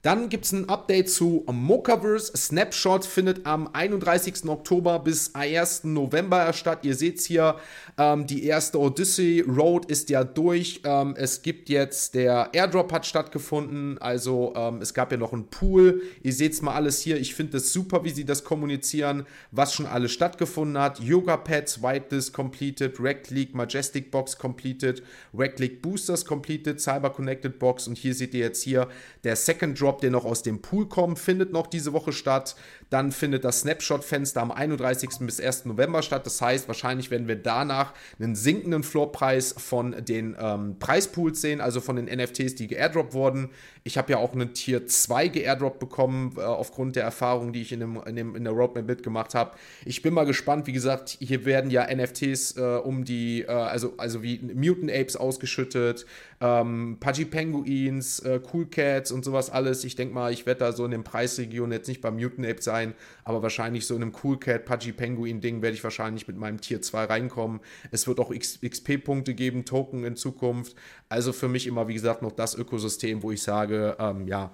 Dann 0.04 0.28
gibt 0.28 0.44
es 0.44 0.52
ein 0.52 0.68
Update 0.68 1.08
zu 1.08 1.46
Mokaverse. 1.50 2.36
Snapshot 2.36 3.06
findet 3.06 3.46
am 3.46 3.70
31. 3.72 4.46
Oktober 4.46 4.98
bis 4.98 5.34
1. 5.34 5.84
November 5.84 6.52
statt. 6.52 6.80
Ihr 6.82 6.94
seht 6.94 7.20
es 7.20 7.24
hier, 7.24 7.56
ähm, 7.96 8.26
die 8.26 8.44
erste 8.44 8.78
Odyssey 8.78 9.40
Road 9.40 9.86
ist 9.86 10.10
ja 10.10 10.22
durch. 10.22 10.82
Ähm, 10.84 11.14
es 11.16 11.40
gibt 11.40 11.70
jetzt, 11.70 12.14
der 12.14 12.50
Airdrop 12.52 12.92
hat 12.92 13.06
stattgefunden. 13.06 13.96
Also 13.96 14.52
ähm, 14.54 14.82
es 14.82 14.92
gab 14.92 15.10
ja 15.10 15.16
noch 15.16 15.32
einen 15.32 15.46
Pool. 15.46 16.02
Ihr 16.22 16.34
seht 16.34 16.52
es 16.52 16.60
mal 16.60 16.74
alles 16.74 17.00
hier. 17.00 17.16
Ich 17.16 17.34
finde 17.34 17.56
es 17.56 17.72
super, 17.72 18.04
wie 18.04 18.10
sie 18.10 18.26
das 18.26 18.44
kommunizieren, 18.44 19.24
was 19.52 19.72
schon 19.72 19.86
alles 19.86 20.12
stattgefunden 20.12 20.76
hat. 20.76 21.00
Yoga 21.00 21.38
Pads, 21.38 21.82
Whitelist 21.82 22.34
completed, 22.34 23.00
Rect 23.00 23.30
League 23.30 23.54
Majestic 23.54 24.10
Box 24.10 24.36
completed, 24.36 25.02
Rect 25.32 25.60
League 25.60 25.80
Boosters 25.80 26.26
completed, 26.26 26.78
Cyber 26.78 27.08
Connected 27.08 27.58
Box 27.58 27.88
und 27.88 27.96
hier 27.96 28.12
seht 28.12 28.34
ihr 28.34 28.40
jetzt 28.40 28.62
hier 28.62 28.88
der 29.22 29.36
Second 29.36 29.80
Drop 29.80 29.93
Drop, 29.94 30.00
der 30.00 30.10
noch 30.10 30.24
aus 30.24 30.42
dem 30.42 30.60
Pool 30.60 30.88
kommt, 30.88 31.20
findet 31.20 31.52
noch 31.52 31.68
diese 31.68 31.92
Woche 31.92 32.12
statt. 32.12 32.56
Dann 32.90 33.12
findet 33.12 33.44
das 33.44 33.60
Snapshot-Fenster 33.60 34.42
am 34.42 34.50
31. 34.50 35.10
bis 35.20 35.40
1. 35.40 35.66
November 35.66 36.02
statt. 36.02 36.26
Das 36.26 36.40
heißt, 36.40 36.68
wahrscheinlich 36.68 37.10
werden 37.10 37.28
wir 37.28 37.36
danach 37.36 37.92
einen 38.18 38.34
sinkenden 38.34 38.82
Floorpreis 38.82 39.54
von 39.56 39.94
den 40.04 40.36
ähm, 40.38 40.76
Preispools 40.78 41.40
sehen, 41.40 41.60
also 41.60 41.80
von 41.80 41.96
den 41.96 42.06
NFTs, 42.06 42.54
die 42.54 42.66
geairdroppt 42.66 43.14
wurden. 43.14 43.50
Ich 43.86 43.98
habe 43.98 44.12
ja 44.12 44.18
auch 44.18 44.32
einen 44.32 44.54
Tier 44.54 44.86
2 44.86 45.28
geairdroppt 45.28 45.78
bekommen, 45.78 46.34
äh, 46.38 46.40
aufgrund 46.40 46.96
der 46.96 47.04
Erfahrung, 47.04 47.52
die 47.52 47.62
ich 47.62 47.72
in, 47.72 47.80
dem, 47.80 48.00
in, 48.06 48.16
dem, 48.16 48.34
in 48.34 48.44
der 48.44 48.52
Roadmap 48.52 48.86
mitgemacht 48.86 49.34
habe. 49.34 49.56
Ich 49.84 50.00
bin 50.00 50.14
mal 50.14 50.24
gespannt. 50.24 50.66
Wie 50.66 50.72
gesagt, 50.72 51.18
hier 51.20 51.44
werden 51.44 51.70
ja 51.70 51.86
NFTs 51.94 52.56
äh, 52.56 52.60
um 52.82 53.04
die, 53.04 53.42
äh, 53.42 53.50
also, 53.50 53.94
also 53.98 54.22
wie 54.22 54.38
Mutant 54.38 54.90
Apes 54.90 55.16
ausgeschüttet, 55.16 56.06
ähm, 56.40 56.96
Pudgy 57.00 57.24
Penguins, 57.24 58.20
äh, 58.20 58.40
Cool 58.52 58.66
Cats 58.66 59.12
und 59.12 59.24
sowas 59.24 59.50
alles. 59.50 59.84
Ich 59.84 59.96
denke 59.96 60.14
mal, 60.14 60.32
ich 60.32 60.46
werde 60.46 60.60
da 60.60 60.72
so 60.72 60.84
in 60.84 60.90
den 60.90 61.04
Preisregionen 61.04 61.72
jetzt 61.72 61.88
nicht 61.88 62.00
beim 62.00 62.16
Mutant 62.16 62.46
Ape 62.46 62.62
sein, 62.74 62.94
aber 63.22 63.42
wahrscheinlich 63.42 63.86
so 63.86 63.94
in 63.94 64.02
einem 64.02 64.12
Cool 64.22 64.38
Cat, 64.38 64.64
Pudgy 64.64 64.92
Penguin 64.92 65.40
Ding 65.40 65.62
werde 65.62 65.76
ich 65.76 65.84
wahrscheinlich 65.84 66.26
mit 66.26 66.36
meinem 66.36 66.60
Tier 66.60 66.82
2 66.82 67.04
reinkommen. 67.04 67.60
Es 67.92 68.08
wird 68.08 68.18
auch 68.18 68.32
XP-Punkte 68.34 69.34
geben, 69.34 69.64
Token 69.64 70.04
in 70.04 70.16
Zukunft. 70.16 70.74
Also 71.08 71.32
für 71.32 71.48
mich 71.48 71.66
immer, 71.66 71.86
wie 71.86 71.94
gesagt, 71.94 72.22
noch 72.22 72.32
das 72.32 72.56
Ökosystem, 72.56 73.22
wo 73.22 73.30
ich 73.30 73.42
sage, 73.42 73.96
ähm, 74.00 74.26
ja, 74.26 74.50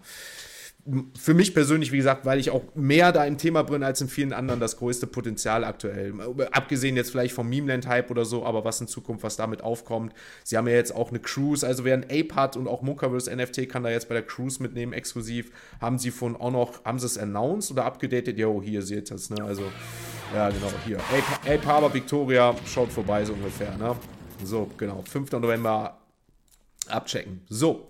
für 1.18 1.34
mich 1.34 1.54
persönlich, 1.54 1.92
wie 1.92 1.98
gesagt, 1.98 2.24
weil 2.24 2.40
ich 2.40 2.50
auch 2.50 2.62
mehr 2.74 3.12
da 3.12 3.24
im 3.24 3.38
Thema 3.38 3.62
bin 3.62 3.82
als 3.82 4.00
in 4.00 4.08
vielen 4.08 4.32
anderen, 4.32 4.60
das 4.60 4.78
größte 4.78 5.06
Potenzial 5.06 5.64
aktuell. 5.64 6.14
Abgesehen 6.52 6.96
jetzt 6.96 7.10
vielleicht 7.10 7.34
vom 7.34 7.48
Memeland-Hype 7.48 8.10
oder 8.10 8.24
so, 8.24 8.44
aber 8.44 8.64
was 8.64 8.80
in 8.80 8.88
Zukunft, 8.88 9.22
was 9.22 9.36
damit 9.36 9.62
aufkommt. 9.62 10.14
Sie 10.42 10.56
haben 10.56 10.66
ja 10.66 10.74
jetzt 10.74 10.94
auch 10.94 11.10
eine 11.10 11.18
Cruise, 11.18 11.66
also 11.66 11.84
ein 11.84 12.04
Ape 12.04 12.34
hat 12.34 12.56
und 12.56 12.66
auch 12.66 12.82
Monkaverse 12.82 13.34
NFT 13.34 13.68
kann 13.68 13.82
da 13.82 13.90
jetzt 13.90 14.08
bei 14.08 14.14
der 14.14 14.24
Cruise 14.24 14.62
mitnehmen, 14.62 14.92
exklusiv. 14.92 15.50
Haben 15.80 15.98
sie 15.98 16.10
von 16.10 16.36
auch 16.36 16.50
noch, 16.50 16.84
haben 16.84 16.98
sie 16.98 17.06
es 17.06 17.18
announced 17.18 17.70
oder 17.70 17.84
abgedatet? 17.84 18.38
Jo, 18.38 18.62
hier 18.62 18.82
seht 18.82 19.10
ihr 19.10 19.16
es, 19.16 19.30
ne? 19.30 19.44
Also, 19.44 19.64
ja, 20.34 20.48
genau, 20.48 20.72
hier. 20.86 20.98
Ape, 20.98 21.54
Ape 21.54 21.66
Harbor 21.66 21.92
Victoria, 21.92 22.54
schaut 22.66 22.90
vorbei 22.90 23.24
so 23.24 23.32
ungefähr, 23.34 23.76
ne? 23.76 23.96
So, 24.42 24.70
genau. 24.78 25.02
5. 25.02 25.32
November 25.32 25.98
abchecken. 26.88 27.42
So. 27.48 27.86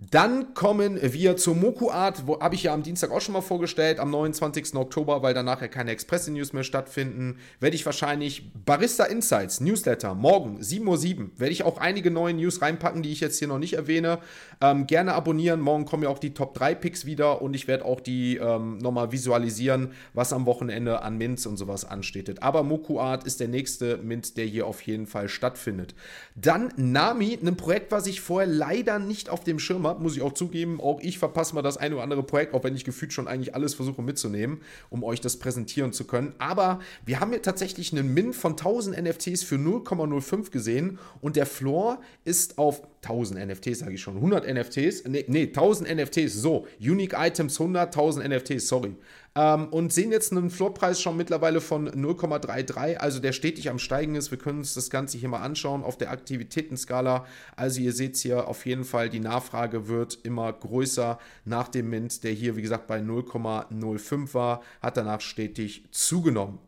Dann 0.00 0.54
kommen 0.54 0.96
wir 1.02 1.36
zur 1.36 1.56
Moku 1.56 1.90
Art, 1.90 2.28
wo 2.28 2.38
habe 2.38 2.54
ich 2.54 2.62
ja 2.62 2.72
am 2.72 2.84
Dienstag 2.84 3.10
auch 3.10 3.20
schon 3.20 3.32
mal 3.32 3.40
vorgestellt, 3.40 3.98
am 3.98 4.12
29. 4.12 4.76
Oktober, 4.76 5.24
weil 5.24 5.34
danach 5.34 5.60
ja 5.60 5.66
keine 5.66 5.90
Express-News 5.90 6.52
mehr 6.52 6.62
stattfinden, 6.62 7.38
werde 7.58 7.74
ich 7.74 7.84
wahrscheinlich 7.84 8.52
Barista 8.64 9.02
Insights 9.04 9.58
Newsletter 9.58 10.14
morgen 10.14 10.60
7.07 10.60 11.18
Uhr, 11.18 11.30
werde 11.36 11.52
ich 11.52 11.64
auch 11.64 11.78
einige 11.78 12.12
neue 12.12 12.32
News 12.32 12.62
reinpacken, 12.62 13.02
die 13.02 13.10
ich 13.10 13.18
jetzt 13.18 13.40
hier 13.40 13.48
noch 13.48 13.58
nicht 13.58 13.72
erwähne. 13.72 14.20
Ähm, 14.60 14.86
gerne 14.86 15.14
abonnieren, 15.14 15.60
morgen 15.60 15.84
kommen 15.84 16.04
ja 16.04 16.10
auch 16.10 16.20
die 16.20 16.32
Top 16.32 16.54
3 16.54 16.76
Picks 16.76 17.04
wieder 17.04 17.42
und 17.42 17.54
ich 17.54 17.66
werde 17.66 17.84
auch 17.84 17.98
die 17.98 18.36
ähm, 18.36 18.78
nochmal 18.78 19.10
visualisieren, 19.10 19.90
was 20.14 20.32
am 20.32 20.46
Wochenende 20.46 21.02
an 21.02 21.18
Mints 21.18 21.44
und 21.44 21.56
sowas 21.56 21.84
ansteht. 21.84 22.40
Aber 22.40 22.62
Moku 22.62 23.00
Art 23.00 23.24
ist 23.24 23.40
der 23.40 23.48
nächste 23.48 23.96
Mint, 23.96 24.36
der 24.36 24.44
hier 24.44 24.68
auf 24.68 24.80
jeden 24.82 25.08
Fall 25.08 25.28
stattfindet. 25.28 25.96
Dann 26.36 26.72
Nami, 26.76 27.36
ein 27.42 27.56
Projekt, 27.56 27.90
was 27.90 28.06
ich 28.06 28.20
vorher 28.20 28.48
leider 28.48 29.00
nicht 29.00 29.28
auf 29.28 29.42
dem 29.42 29.58
Schirm 29.58 29.87
habe, 29.88 30.02
muss 30.02 30.16
ich 30.16 30.22
auch 30.22 30.32
zugeben. 30.32 30.80
Auch 30.80 31.00
ich 31.00 31.18
verpasse 31.18 31.54
mal 31.54 31.62
das 31.62 31.76
eine 31.76 31.96
oder 31.96 32.04
andere 32.04 32.22
Projekt, 32.22 32.54
auch 32.54 32.64
wenn 32.64 32.76
ich 32.76 32.84
gefühlt 32.84 33.12
schon 33.12 33.26
eigentlich 33.26 33.54
alles 33.54 33.74
versuche 33.74 34.02
mitzunehmen, 34.02 34.60
um 34.90 35.02
euch 35.02 35.20
das 35.20 35.38
präsentieren 35.38 35.92
zu 35.92 36.04
können. 36.04 36.34
Aber 36.38 36.80
wir 37.04 37.20
haben 37.20 37.30
hier 37.30 37.42
tatsächlich 37.42 37.92
einen 37.92 38.14
Min 38.14 38.32
von 38.32 38.52
1000 38.52 39.00
NFTs 39.02 39.42
für 39.42 39.56
0,05 39.56 40.50
gesehen 40.50 40.98
und 41.20 41.36
der 41.36 41.46
Floor 41.46 42.00
ist 42.24 42.58
auf 42.58 42.82
1000 43.02 43.46
NFTs, 43.46 43.80
sage 43.80 43.94
ich 43.94 44.00
schon, 44.00 44.16
100 44.16 44.46
NFTs, 44.46 45.04
nee, 45.06 45.24
nee, 45.28 45.44
1000 45.44 45.94
NFTs, 45.94 46.34
so, 46.34 46.66
Unique 46.80 47.14
Items 47.16 47.60
100, 47.60 47.86
1000 47.86 48.28
NFTs, 48.28 48.68
sorry. 48.68 48.96
Ähm, 49.38 49.68
und 49.68 49.92
sehen 49.92 50.10
jetzt 50.10 50.32
einen 50.32 50.50
Floorpreis 50.50 51.00
schon 51.00 51.16
mittlerweile 51.16 51.60
von 51.60 51.88
0,33, 51.88 52.96
also 52.96 53.20
der 53.20 53.30
stetig 53.30 53.70
am 53.70 53.78
Steigen 53.78 54.16
ist. 54.16 54.32
Wir 54.32 54.38
können 54.38 54.58
uns 54.58 54.74
das 54.74 54.90
Ganze 54.90 55.16
hier 55.16 55.28
mal 55.28 55.42
anschauen 55.42 55.84
auf 55.84 55.96
der 55.96 56.10
Aktivitätenskala. 56.10 57.24
Also 57.54 57.80
ihr 57.80 57.92
seht 57.92 58.16
hier 58.16 58.48
auf 58.48 58.66
jeden 58.66 58.84
Fall, 58.84 59.10
die 59.10 59.20
Nachfrage 59.20 59.86
wird 59.86 60.18
immer 60.24 60.52
größer 60.52 61.20
nach 61.44 61.68
dem 61.68 61.88
Mint, 61.88 62.24
der 62.24 62.32
hier, 62.32 62.56
wie 62.56 62.62
gesagt, 62.62 62.88
bei 62.88 62.98
0,05 62.98 64.34
war, 64.34 64.60
hat 64.82 64.96
danach 64.96 65.20
stetig 65.20 65.84
zugenommen. 65.92 66.58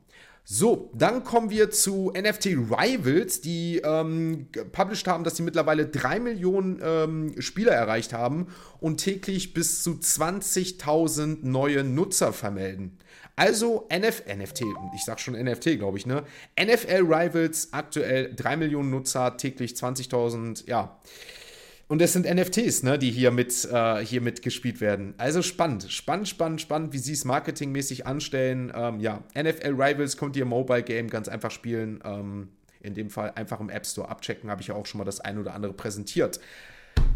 So, 0.53 0.91
dann 0.95 1.23
kommen 1.23 1.49
wir 1.51 1.71
zu 1.71 2.13
NFT 2.13 2.47
Rivals, 2.47 3.41
die 3.41 3.81
ähm, 3.85 4.49
published 4.73 5.07
haben, 5.07 5.23
dass 5.23 5.37
sie 5.37 5.45
mittlerweile 5.45 5.87
3 5.87 6.19
Millionen 6.19 6.81
ähm, 6.83 7.41
Spieler 7.41 7.71
erreicht 7.71 8.13
haben 8.13 8.49
und 8.81 8.97
täglich 8.97 9.55
bis 9.55 9.85
zu 9.85 9.93
20.000 9.93 11.39
neue 11.43 11.85
Nutzer 11.85 12.33
vermelden. 12.33 12.99
Also 13.37 13.87
NF, 13.91 14.25
NFT, 14.27 14.63
ich 14.97 15.05
sag 15.05 15.21
schon 15.21 15.41
NFT, 15.41 15.79
glaube 15.79 15.99
ich, 15.99 16.05
ne? 16.05 16.25
NFL 16.61 17.05
Rivals 17.05 17.69
aktuell 17.71 18.35
3 18.35 18.57
Millionen 18.57 18.91
Nutzer, 18.91 19.37
täglich 19.37 19.75
20.000, 19.75 20.67
ja. 20.67 21.01
Und 21.91 22.01
es 22.01 22.13
sind 22.13 22.25
NFTs, 22.25 22.85
ne, 22.85 23.01
die 23.01 23.11
hier 23.11 23.33
mit, 23.33 23.69
äh, 23.69 23.97
hier 24.05 24.21
mitgespielt 24.21 24.81
werden. 24.81 25.13
Also 25.19 25.43
spannend, 25.43 25.91
spannend, 25.91 26.29
spannend, 26.29 26.61
spannend, 26.61 26.93
wie 26.93 26.99
sie 26.99 27.15
es 27.15 27.25
marketingmäßig 27.25 28.07
anstellen. 28.07 28.73
Ähm, 28.73 29.01
ja, 29.01 29.25
NFL 29.35 29.71
Rivals 29.71 30.17
könnt 30.17 30.37
ihr 30.37 30.45
Mobile 30.45 30.85
Game 30.85 31.11
ganz 31.11 31.27
einfach 31.27 31.51
spielen. 31.51 31.99
Ähm, 32.05 32.51
in 32.81 32.95
dem 32.95 33.11
Fall 33.11 33.33
einfach 33.35 33.59
im 33.59 33.71
App 33.71 33.85
Store 33.85 34.09
abchecken, 34.09 34.51
habe 34.51 34.63
ich 34.63 34.69
ja 34.69 34.77
auch 34.77 34.87
schon 34.87 34.99
mal 34.99 35.05
das 35.05 35.19
ein 35.19 35.37
oder 35.37 35.53
andere 35.53 35.73
präsentiert. 35.73 36.39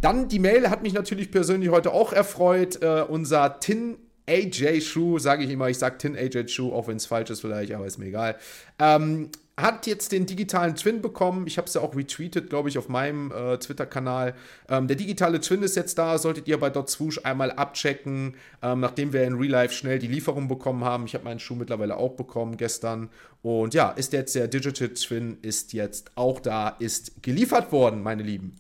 Dann 0.01 0.27
die 0.27 0.41
Mail 0.41 0.69
hat 0.69 0.83
mich 0.83 0.93
natürlich 0.93 1.31
persönlich 1.31 1.71
heute 1.71 1.93
auch 1.93 2.13
erfreut. 2.13 2.83
Äh, 2.83 3.05
unser 3.09 3.61
Tin 3.61 3.97
AJ 4.29 4.81
Schuh, 4.81 5.21
sage 5.21 5.45
ich 5.45 5.51
immer, 5.51 5.69
ich 5.69 5.79
sage 5.79 5.99
Tin 5.99 6.17
AJ 6.17 6.49
Schuh, 6.49 6.73
auch 6.73 6.89
wenn 6.89 6.97
es 6.97 7.07
falsch 7.07 7.31
ist 7.31 7.43
vielleicht, 7.43 7.73
aber 7.73 7.87
ist 7.87 7.99
mir 7.99 8.07
egal. 8.07 8.39
Ähm, 8.81 9.31
hat 9.57 9.87
jetzt 9.87 10.11
den 10.11 10.27
digitalen 10.27 10.75
Twin 10.75 11.01
bekommen. 11.01 11.47
Ich 11.47 11.59
habe 11.59 11.69
es 11.69 11.75
ja 11.75 11.81
auch 11.81 11.95
retweetet, 11.95 12.51
glaube 12.51 12.69
ich, 12.69 12.77
auf 12.77 12.89
meinem 12.89 13.31
äh, 13.31 13.57
Twitter-Kanal. 13.59 14.35
Ähm, 14.69 14.89
der 14.89 14.97
digitale 14.97 15.41
Twin 15.41 15.63
ist 15.63 15.77
jetzt 15.77 15.97
da. 15.97 16.19
Solltet 16.19 16.49
ihr 16.49 16.59
bei 16.59 16.73
Swoosh 16.87 17.21
einmal 17.23 17.53
abchecken, 17.53 18.37
ähm, 18.63 18.81
nachdem 18.81 19.13
wir 19.13 19.23
in 19.25 19.35
Real 19.35 19.51
Life 19.51 19.75
schnell 19.75 20.01
die 20.01 20.09
Lieferung 20.09 20.49
bekommen 20.49 20.85
haben. 20.85 21.07
Ich 21.07 21.15
habe 21.15 21.25
meinen 21.25 21.39
Schuh 21.39 21.55
mittlerweile 21.55 21.97
auch 21.97 22.17
bekommen 22.17 22.57
gestern. 22.57 23.11
Und 23.43 23.75
ja, 23.75 23.91
ist 23.91 24.13
jetzt 24.13 24.35
der 24.35 24.49
Digital 24.49 24.89
Twin 24.89 25.39
ist 25.43 25.73
jetzt 25.73 26.11
auch 26.17 26.41
da, 26.41 26.71
ist 26.81 27.23
geliefert 27.23 27.71
worden, 27.71 28.03
meine 28.03 28.23
Lieben. 28.25 28.57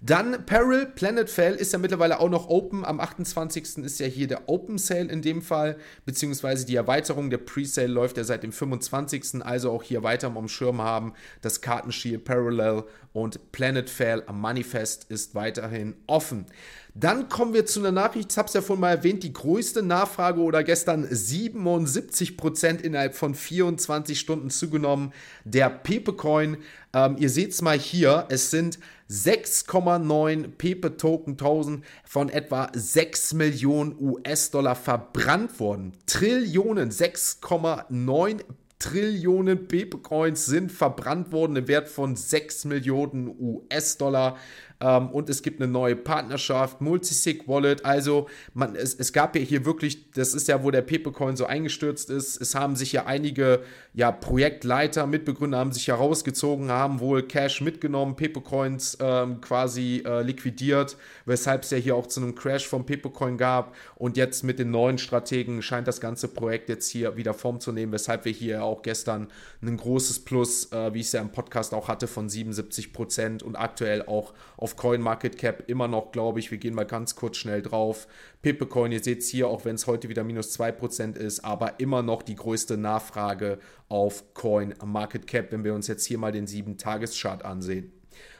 Dann 0.00 0.46
Peril 0.46 0.86
Planet 0.86 1.28
Fail 1.28 1.54
ist 1.54 1.72
ja 1.72 1.78
mittlerweile 1.78 2.20
auch 2.20 2.28
noch 2.28 2.48
open. 2.48 2.84
Am 2.84 3.00
28. 3.00 3.78
ist 3.78 3.98
ja 3.98 4.06
hier 4.06 4.28
der 4.28 4.48
Open 4.48 4.78
Sale 4.78 5.10
in 5.10 5.22
dem 5.22 5.42
Fall, 5.42 5.76
beziehungsweise 6.04 6.64
die 6.64 6.76
Erweiterung. 6.76 7.30
Der 7.30 7.38
Pre-Sale 7.38 7.88
läuft 7.88 8.16
ja 8.16 8.22
seit 8.22 8.44
dem 8.44 8.52
25. 8.52 9.44
Also 9.44 9.72
auch 9.72 9.82
hier 9.82 10.04
weiter 10.04 10.28
am 10.28 10.48
Schirm 10.48 10.80
haben. 10.80 11.14
Das 11.42 11.60
Kartenschiel 11.60 12.18
Parallel 12.18 12.84
und 13.12 13.50
Planet 13.50 13.90
Fail 13.90 14.22
am 14.26 14.40
Manifest 14.40 15.06
ist 15.08 15.34
weiterhin 15.34 15.96
offen. 16.06 16.46
Dann 16.94 17.28
kommen 17.28 17.54
wir 17.54 17.66
zu 17.66 17.80
einer 17.80 17.92
Nachricht, 17.92 18.32
ich 18.32 18.38
habe 18.38 18.48
es 18.48 18.54
ja 18.54 18.60
vorhin 18.60 18.80
mal 18.80 18.90
erwähnt, 18.90 19.22
die 19.22 19.32
größte 19.32 19.82
Nachfrage 19.82 20.40
oder 20.40 20.64
gestern 20.64 21.04
77% 21.06 22.80
innerhalb 22.80 23.14
von 23.14 23.34
24 23.34 24.18
Stunden 24.18 24.50
zugenommen. 24.50 25.12
Der 25.44 25.70
Pepe-Coin, 25.70 26.56
ähm, 26.94 27.16
ihr 27.18 27.30
seht 27.30 27.52
es 27.52 27.62
mal 27.62 27.78
hier, 27.78 28.26
es 28.30 28.50
sind 28.50 28.80
6,9 29.10 30.48
Pepe-Token 30.58 31.32
1000 31.32 31.84
von 32.04 32.28
etwa 32.28 32.70
6 32.74 33.34
Millionen 33.34 33.96
US-Dollar 33.98 34.76
verbrannt 34.76 35.58
worden. 35.60 35.92
Trillionen, 36.06 36.90
6,9 36.90 38.40
Trillionen 38.78 39.66
Pepe-Coins 39.66 40.46
sind 40.46 40.70
verbrannt 40.70 41.32
worden 41.32 41.56
im 41.56 41.66
Wert 41.66 41.88
von 41.88 42.14
6 42.14 42.66
Millionen 42.66 43.28
US-Dollar. 43.40 44.36
Ähm, 44.80 45.10
und 45.10 45.28
es 45.28 45.42
gibt 45.42 45.60
eine 45.60 45.70
neue 45.70 45.96
Partnerschaft, 45.96 46.80
Multisig 46.80 47.48
Wallet. 47.48 47.84
Also 47.84 48.28
man, 48.54 48.74
es, 48.76 48.94
es 48.94 49.12
gab 49.12 49.34
ja 49.34 49.42
hier 49.42 49.64
wirklich, 49.64 50.10
das 50.12 50.34
ist 50.34 50.48
ja, 50.48 50.62
wo 50.62 50.70
der 50.70 50.82
Pepecoin 50.82 51.36
so 51.36 51.46
eingestürzt 51.46 52.10
ist. 52.10 52.40
Es 52.40 52.54
haben 52.54 52.76
sich 52.76 52.92
ja 52.92 53.06
einige 53.06 53.60
ja, 53.94 54.12
Projektleiter, 54.12 55.06
Mitbegründer 55.06 55.58
haben 55.58 55.72
sich 55.72 55.88
ja 55.88 55.96
rausgezogen, 55.96 56.70
haben 56.70 57.00
wohl 57.00 57.22
Cash 57.22 57.60
mitgenommen, 57.60 58.14
Pepecoins 58.14 58.96
ähm, 59.00 59.40
quasi 59.40 60.02
äh, 60.06 60.22
liquidiert, 60.22 60.96
weshalb 61.26 61.64
es 61.64 61.70
ja 61.70 61.78
hier 61.78 61.96
auch 61.96 62.06
zu 62.06 62.20
einem 62.20 62.34
Crash 62.34 62.68
vom 62.68 62.86
Pepecoin 62.86 63.36
gab. 63.36 63.74
Und 63.96 64.16
jetzt 64.16 64.44
mit 64.44 64.60
den 64.60 64.70
neuen 64.70 64.98
Strategen 64.98 65.62
scheint 65.62 65.88
das 65.88 66.00
ganze 66.00 66.28
Projekt 66.28 66.68
jetzt 66.68 66.88
hier 66.88 67.16
wieder 67.16 67.34
Form 67.34 67.58
zu 67.58 67.72
nehmen, 67.72 67.90
weshalb 67.90 68.24
wir 68.24 68.32
hier 68.32 68.62
auch 68.62 68.82
gestern 68.82 69.28
ein 69.62 69.76
großes 69.76 70.20
Plus, 70.20 70.70
äh, 70.70 70.94
wie 70.94 71.00
ich 71.00 71.06
es 71.06 71.12
ja 71.12 71.20
im 71.20 71.32
Podcast 71.32 71.74
auch 71.74 71.88
hatte, 71.88 72.06
von 72.06 72.28
77 72.28 72.92
Prozent 72.92 73.42
und 73.42 73.56
aktuell 73.56 74.02
auch 74.02 74.32
auf 74.56 74.67
CoinMarketCap 74.76 75.68
immer 75.68 75.88
noch, 75.88 76.12
glaube 76.12 76.40
ich, 76.40 76.50
wir 76.50 76.58
gehen 76.58 76.74
mal 76.74 76.84
ganz 76.86 77.14
kurz 77.16 77.36
schnell 77.36 77.62
drauf. 77.62 78.06
Pepecoin, 78.42 78.92
ihr 78.92 79.02
seht 79.02 79.20
es 79.20 79.28
hier, 79.28 79.48
auch 79.48 79.64
wenn 79.64 79.74
es 79.74 79.86
heute 79.86 80.08
wieder 80.08 80.24
minus 80.24 80.52
2 80.52 80.72
Prozent 80.72 81.18
ist, 81.18 81.44
aber 81.44 81.80
immer 81.80 82.02
noch 82.02 82.22
die 82.22 82.36
größte 82.36 82.76
Nachfrage 82.76 83.58
auf 83.88 84.34
CoinMarketCap, 84.34 85.52
wenn 85.52 85.64
wir 85.64 85.74
uns 85.74 85.86
jetzt 85.86 86.04
hier 86.04 86.18
mal 86.18 86.32
den 86.32 86.46
7-Tages-Chart 86.46 87.44
ansehen. 87.44 87.92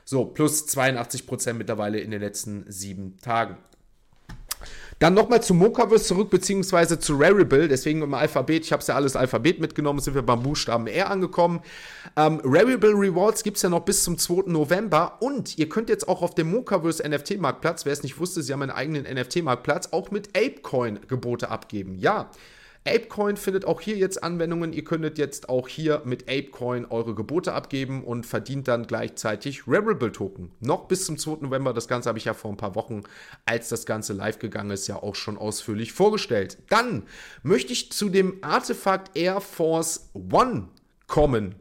So, 0.04 0.24
plus 0.24 0.66
82 0.66 1.26
Prozent 1.26 1.58
mittlerweile 1.58 2.00
in 2.00 2.10
den 2.10 2.20
letzten 2.20 2.64
sieben 2.70 3.16
Tagen. 3.18 3.58
Dann 4.98 5.14
nochmal 5.14 5.42
zu 5.42 5.54
Mokaverse 5.54 6.04
zurück, 6.04 6.30
beziehungsweise 6.30 6.98
zu 6.98 7.16
Rarible, 7.16 7.68
deswegen 7.68 8.02
im 8.02 8.14
Alphabet, 8.14 8.64
ich 8.64 8.72
habe 8.72 8.80
es 8.80 8.88
ja 8.88 8.96
alles 8.96 9.14
Alphabet 9.14 9.60
mitgenommen, 9.60 10.00
sind 10.00 10.14
wir 10.14 10.22
beim 10.22 10.42
Buchstaben 10.42 10.88
R 10.88 11.10
angekommen. 11.10 11.60
Ähm, 12.16 12.40
Rarible 12.42 12.94
Rewards 12.94 13.44
gibt 13.44 13.58
es 13.58 13.62
ja 13.62 13.68
noch 13.68 13.84
bis 13.84 14.02
zum 14.02 14.18
2. 14.18 14.50
November 14.50 15.18
und 15.20 15.56
ihr 15.56 15.68
könnt 15.68 15.88
jetzt 15.88 16.08
auch 16.08 16.22
auf 16.22 16.34
dem 16.34 16.50
Mokaverse 16.50 17.08
NFT-Marktplatz, 17.08 17.86
wer 17.86 17.92
es 17.92 18.02
nicht 18.02 18.18
wusste, 18.18 18.42
sie 18.42 18.52
haben 18.52 18.62
einen 18.62 18.72
eigenen 18.72 19.04
NFT-Marktplatz, 19.04 19.90
auch 19.92 20.10
mit 20.10 20.36
Apecoin 20.36 20.98
Gebote 21.06 21.48
abgeben. 21.48 21.94
Ja, 21.94 22.30
Apecoin 22.86 23.36
findet 23.36 23.64
auch 23.64 23.80
hier 23.80 23.96
jetzt 23.96 24.22
Anwendungen. 24.22 24.72
Ihr 24.72 24.84
könntet 24.84 25.18
jetzt 25.18 25.48
auch 25.48 25.68
hier 25.68 26.02
mit 26.04 26.24
Apecoin 26.28 26.86
eure 26.86 27.14
Gebote 27.14 27.52
abgeben 27.52 28.04
und 28.04 28.24
verdient 28.24 28.68
dann 28.68 28.86
gleichzeitig 28.86 29.62
Rarible 29.66 30.12
Token. 30.12 30.52
Noch 30.60 30.86
bis 30.86 31.04
zum 31.04 31.18
2. 31.18 31.38
November. 31.42 31.72
Das 31.72 31.88
Ganze 31.88 32.08
habe 32.08 32.18
ich 32.18 32.24
ja 32.24 32.34
vor 32.34 32.50
ein 32.50 32.56
paar 32.56 32.74
Wochen, 32.74 33.02
als 33.44 33.68
das 33.68 33.86
Ganze 33.86 34.12
live 34.12 34.38
gegangen 34.38 34.70
ist, 34.70 34.86
ja 34.86 34.96
auch 34.96 35.14
schon 35.14 35.38
ausführlich 35.38 35.92
vorgestellt. 35.92 36.58
Dann 36.68 37.04
möchte 37.42 37.72
ich 37.72 37.92
zu 37.92 38.08
dem 38.08 38.38
Artefakt 38.42 39.16
Air 39.16 39.40
Force 39.40 40.10
One 40.14 40.68
kommen 41.06 41.56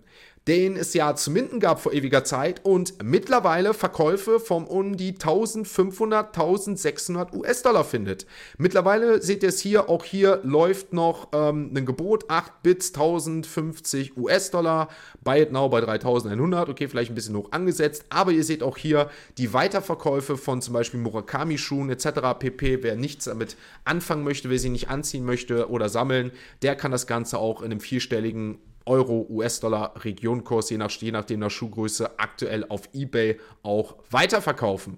den 0.47 0.77
es 0.77 0.93
ja 0.93 1.13
zu 1.15 1.29
minden 1.29 1.59
gab 1.59 1.81
vor 1.81 1.91
ewiger 1.91 2.23
Zeit 2.23 2.63
und 2.63 3.03
mittlerweile 3.03 3.73
Verkäufe 3.73 4.39
von 4.39 4.65
um 4.65 4.95
die 4.95 5.09
1500, 5.09 6.27
1600 6.27 7.33
US-Dollar 7.33 7.83
findet. 7.83 8.25
Mittlerweile 8.57 9.21
seht 9.21 9.43
ihr 9.43 9.49
es 9.49 9.59
hier, 9.59 9.89
auch 9.89 10.05
hier 10.05 10.39
läuft 10.43 10.93
noch 10.93 11.29
ähm, 11.33 11.71
ein 11.75 11.85
Gebot, 11.85 12.29
8 12.29 12.63
Bits, 12.63 12.93
1050 12.93 14.15
US-Dollar, 14.15 14.87
Buy 15.21 15.41
it 15.41 15.51
now 15.51 15.67
bei 15.67 15.81
3100, 15.81 16.69
okay, 16.69 16.87
vielleicht 16.87 17.11
ein 17.11 17.15
bisschen 17.15 17.35
hoch 17.35 17.51
angesetzt, 17.51 18.05
aber 18.09 18.31
ihr 18.31 18.45
seht 18.45 18.63
auch 18.63 18.77
hier 18.77 19.09
die 19.37 19.53
Weiterverkäufe 19.53 20.37
von 20.37 20.61
zum 20.61 20.73
Beispiel 20.73 21.01
Murakami-Schuhen 21.01 21.89
etc. 21.89 22.39
pp. 22.39 22.83
Wer 22.83 22.95
nichts 22.95 23.25
damit 23.25 23.57
anfangen 23.83 24.23
möchte, 24.23 24.49
wer 24.49 24.59
sie 24.59 24.69
nicht 24.69 24.89
anziehen 24.89 25.25
möchte 25.25 25.69
oder 25.69 25.89
sammeln, 25.89 26.31
der 26.61 26.77
kann 26.77 26.91
das 26.91 27.05
Ganze 27.05 27.37
auch 27.37 27.61
in 27.61 27.71
einem 27.71 27.81
vierstelligen 27.81 28.59
Euro, 28.87 29.25
US-Dollar, 29.29 29.93
Regionkurs, 30.03 30.69
je, 30.69 30.77
nach, 30.77 30.91
je 30.91 31.11
nachdem 31.11 31.41
der 31.41 31.49
Schuhgröße, 31.49 32.19
aktuell 32.19 32.65
auf 32.69 32.89
eBay 32.93 33.39
auch 33.63 33.95
weiterverkaufen. 34.09 34.97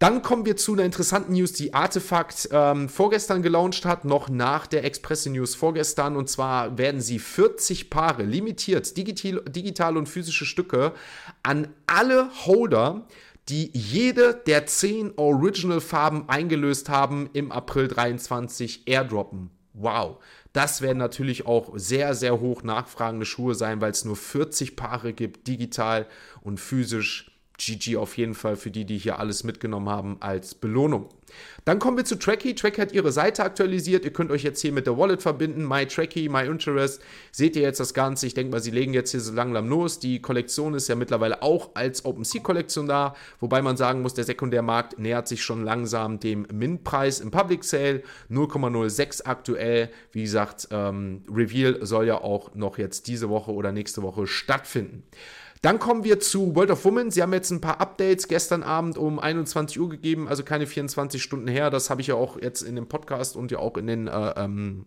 Dann 0.00 0.22
kommen 0.22 0.44
wir 0.44 0.56
zu 0.56 0.72
einer 0.72 0.84
interessanten 0.84 1.32
News, 1.32 1.52
die 1.52 1.72
Artefakt 1.72 2.48
ähm, 2.52 2.88
vorgestern 2.88 3.42
gelauncht 3.42 3.86
hat, 3.86 4.04
noch 4.04 4.28
nach 4.28 4.66
der 4.66 4.84
Express 4.84 5.24
News 5.26 5.54
vorgestern. 5.54 6.16
Und 6.16 6.28
zwar 6.28 6.76
werden 6.76 7.00
sie 7.00 7.18
40 7.18 7.90
Paare 7.90 8.24
limitiert, 8.24 8.96
digital, 8.96 9.42
digitale 9.48 9.98
und 9.98 10.08
physische 10.08 10.44
Stücke 10.44 10.92
an 11.42 11.68
alle 11.86 12.28
Holder, 12.44 13.06
die 13.48 13.70
jede 13.72 14.34
der 14.34 14.66
10 14.66 15.14
Original-Farben 15.16 16.28
eingelöst 16.28 16.88
haben, 16.88 17.30
im 17.32 17.52
April 17.52 17.88
23 17.88 18.86
airdroppen. 18.86 19.50
Wow. 19.74 20.18
Das 20.54 20.82
werden 20.82 20.98
natürlich 20.98 21.46
auch 21.46 21.72
sehr, 21.74 22.14
sehr 22.14 22.38
hoch 22.38 22.62
nachfragende 22.62 23.26
Schuhe 23.26 23.56
sein, 23.56 23.80
weil 23.80 23.90
es 23.90 24.04
nur 24.04 24.14
40 24.14 24.76
Paare 24.76 25.12
gibt, 25.12 25.48
digital 25.48 26.06
und 26.42 26.60
physisch. 26.60 27.33
GG 27.58 27.96
auf 27.96 28.16
jeden 28.16 28.34
Fall 28.34 28.56
für 28.56 28.70
die, 28.70 28.84
die 28.84 28.98
hier 28.98 29.18
alles 29.18 29.44
mitgenommen 29.44 29.88
haben 29.88 30.16
als 30.20 30.54
Belohnung. 30.54 31.08
Dann 31.64 31.78
kommen 31.78 31.96
wir 31.96 32.04
zu 32.04 32.16
Tracky. 32.16 32.54
Tracky 32.54 32.80
hat 32.80 32.92
ihre 32.92 33.12
Seite 33.12 33.42
aktualisiert. 33.42 34.04
Ihr 34.04 34.12
könnt 34.12 34.30
euch 34.30 34.42
jetzt 34.42 34.60
hier 34.60 34.72
mit 34.72 34.86
der 34.86 34.98
Wallet 34.98 35.22
verbinden. 35.22 35.66
My 35.66 35.86
Tracky, 35.86 36.28
My 36.28 36.46
Interest. 36.46 37.00
Seht 37.32 37.56
ihr 37.56 37.62
jetzt 37.62 37.80
das 37.80 37.94
Ganze? 37.94 38.26
Ich 38.26 38.34
denke 38.34 38.52
mal, 38.52 38.60
sie 38.60 38.70
legen 38.70 38.92
jetzt 38.94 39.12
hier 39.12 39.20
so 39.20 39.32
langsam 39.32 39.68
los. 39.68 39.98
Die 39.98 40.20
Kollektion 40.20 40.74
ist 40.74 40.88
ja 40.88 40.94
mittlerweile 40.94 41.42
auch 41.42 41.70
als 41.74 42.04
OpenSea-Kollektion 42.04 42.86
da. 42.86 43.14
Wobei 43.40 43.62
man 43.62 43.76
sagen 43.76 44.02
muss, 44.02 44.14
der 44.14 44.24
Sekundärmarkt 44.24 44.98
nähert 44.98 45.28
sich 45.28 45.42
schon 45.42 45.64
langsam 45.64 46.20
dem 46.20 46.46
Min-Preis 46.52 47.20
im 47.20 47.30
Public 47.30 47.64
Sale. 47.64 48.02
0,06 48.30 49.24
aktuell. 49.24 49.90
Wie 50.12 50.22
gesagt, 50.22 50.68
ähm, 50.70 51.22
Reveal 51.32 51.84
soll 51.84 52.06
ja 52.06 52.20
auch 52.20 52.54
noch 52.54 52.78
jetzt 52.78 53.06
diese 53.06 53.28
Woche 53.28 53.52
oder 53.52 53.72
nächste 53.72 54.02
Woche 54.02 54.26
stattfinden. 54.26 55.04
Dann 55.64 55.78
kommen 55.78 56.04
wir 56.04 56.20
zu 56.20 56.54
World 56.54 56.70
of 56.70 56.84
Women. 56.84 57.10
Sie 57.10 57.22
haben 57.22 57.32
jetzt 57.32 57.50
ein 57.50 57.62
paar 57.62 57.80
Updates 57.80 58.28
gestern 58.28 58.62
Abend 58.62 58.98
um 58.98 59.18
21 59.18 59.80
Uhr 59.80 59.88
gegeben, 59.88 60.28
also 60.28 60.42
keine 60.42 60.66
24 60.66 61.22
Stunden 61.22 61.48
her. 61.48 61.70
Das 61.70 61.88
habe 61.88 62.02
ich 62.02 62.08
ja 62.08 62.16
auch 62.16 62.36
jetzt 62.38 62.60
in 62.60 62.76
dem 62.76 62.86
Podcast 62.86 63.34
und 63.34 63.50
ja 63.50 63.60
auch 63.60 63.78
in 63.78 63.86
den 63.86 64.06
äh, 64.06 64.34
ähm, 64.36 64.84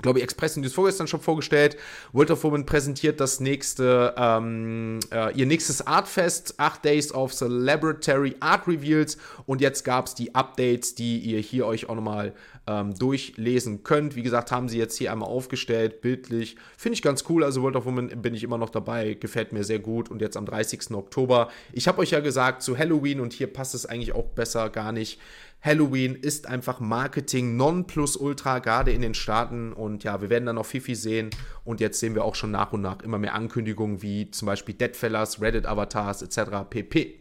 glaube 0.00 0.18
ich, 0.18 0.22
Express 0.22 0.56
News 0.56 0.72
vorgestern 0.72 1.06
schon 1.06 1.20
vorgestellt. 1.20 1.76
World 2.14 2.30
of 2.30 2.42
Women 2.44 2.64
präsentiert 2.64 3.20
das 3.20 3.40
nächste, 3.40 4.14
ähm, 4.16 5.00
äh, 5.12 5.34
ihr 5.34 5.44
nächstes 5.44 5.86
Artfest, 5.86 6.58
8 6.58 6.82
Days 6.82 7.12
of 7.12 7.34
Celebratory 7.34 8.36
Art 8.40 8.66
Reveals. 8.66 9.18
Und 9.44 9.60
jetzt 9.60 9.84
gab 9.84 10.06
es 10.06 10.14
die 10.14 10.34
Updates, 10.34 10.94
die 10.94 11.18
ihr 11.18 11.40
hier 11.40 11.66
euch 11.66 11.90
auch 11.90 11.94
nochmal 11.94 12.32
ähm, 12.66 12.94
durchlesen 12.94 13.82
könnt. 13.82 14.16
Wie 14.16 14.22
gesagt, 14.22 14.52
haben 14.52 14.68
sie 14.68 14.78
jetzt 14.78 14.96
hier 14.96 15.12
einmal 15.12 15.28
aufgestellt, 15.28 16.00
bildlich. 16.00 16.56
Finde 16.76 16.94
ich 16.94 17.02
ganz 17.02 17.24
cool. 17.28 17.44
Also 17.44 17.62
World 17.62 17.76
of 17.76 17.84
Women 17.84 18.08
bin 18.22 18.34
ich 18.34 18.42
immer 18.42 18.58
noch 18.58 18.70
dabei, 18.70 19.14
gefällt 19.14 19.52
mir 19.52 19.64
sehr 19.64 19.78
gut. 19.78 20.10
Und 20.10 20.20
jetzt 20.20 20.36
am 20.36 20.46
30. 20.46 20.92
Oktober. 20.92 21.50
Ich 21.72 21.88
habe 21.88 21.98
euch 22.00 22.10
ja 22.10 22.20
gesagt, 22.20 22.62
zu 22.62 22.76
Halloween 22.76 23.20
und 23.20 23.32
hier 23.32 23.46
passt 23.46 23.74
es 23.74 23.86
eigentlich 23.86 24.14
auch 24.14 24.26
besser 24.26 24.70
gar 24.70 24.92
nicht 24.92 25.18
Halloween 25.62 26.14
ist 26.14 26.46
einfach 26.46 26.80
Marketing 26.80 27.56
non 27.56 27.86
plus 27.86 28.16
ultra, 28.16 28.60
gerade 28.60 28.92
in 28.92 29.02
den 29.02 29.14
Staaten. 29.14 29.72
Und 29.72 30.04
ja, 30.04 30.20
wir 30.20 30.30
werden 30.30 30.46
dann 30.46 30.56
noch 30.56 30.66
viel, 30.66 30.80
viel 30.80 30.96
sehen. 30.96 31.30
Und 31.64 31.80
jetzt 31.80 32.00
sehen 32.00 32.14
wir 32.14 32.24
auch 32.24 32.34
schon 32.34 32.50
nach 32.50 32.72
und 32.72 32.80
nach 32.80 33.00
immer 33.02 33.18
mehr 33.18 33.34
Ankündigungen 33.34 34.02
wie 34.02 34.30
zum 34.30 34.46
Beispiel 34.46 34.74
Deadfellas, 34.74 35.40
Reddit-Avatars 35.40 36.22
etc. 36.22 36.68
pp. 36.68 37.20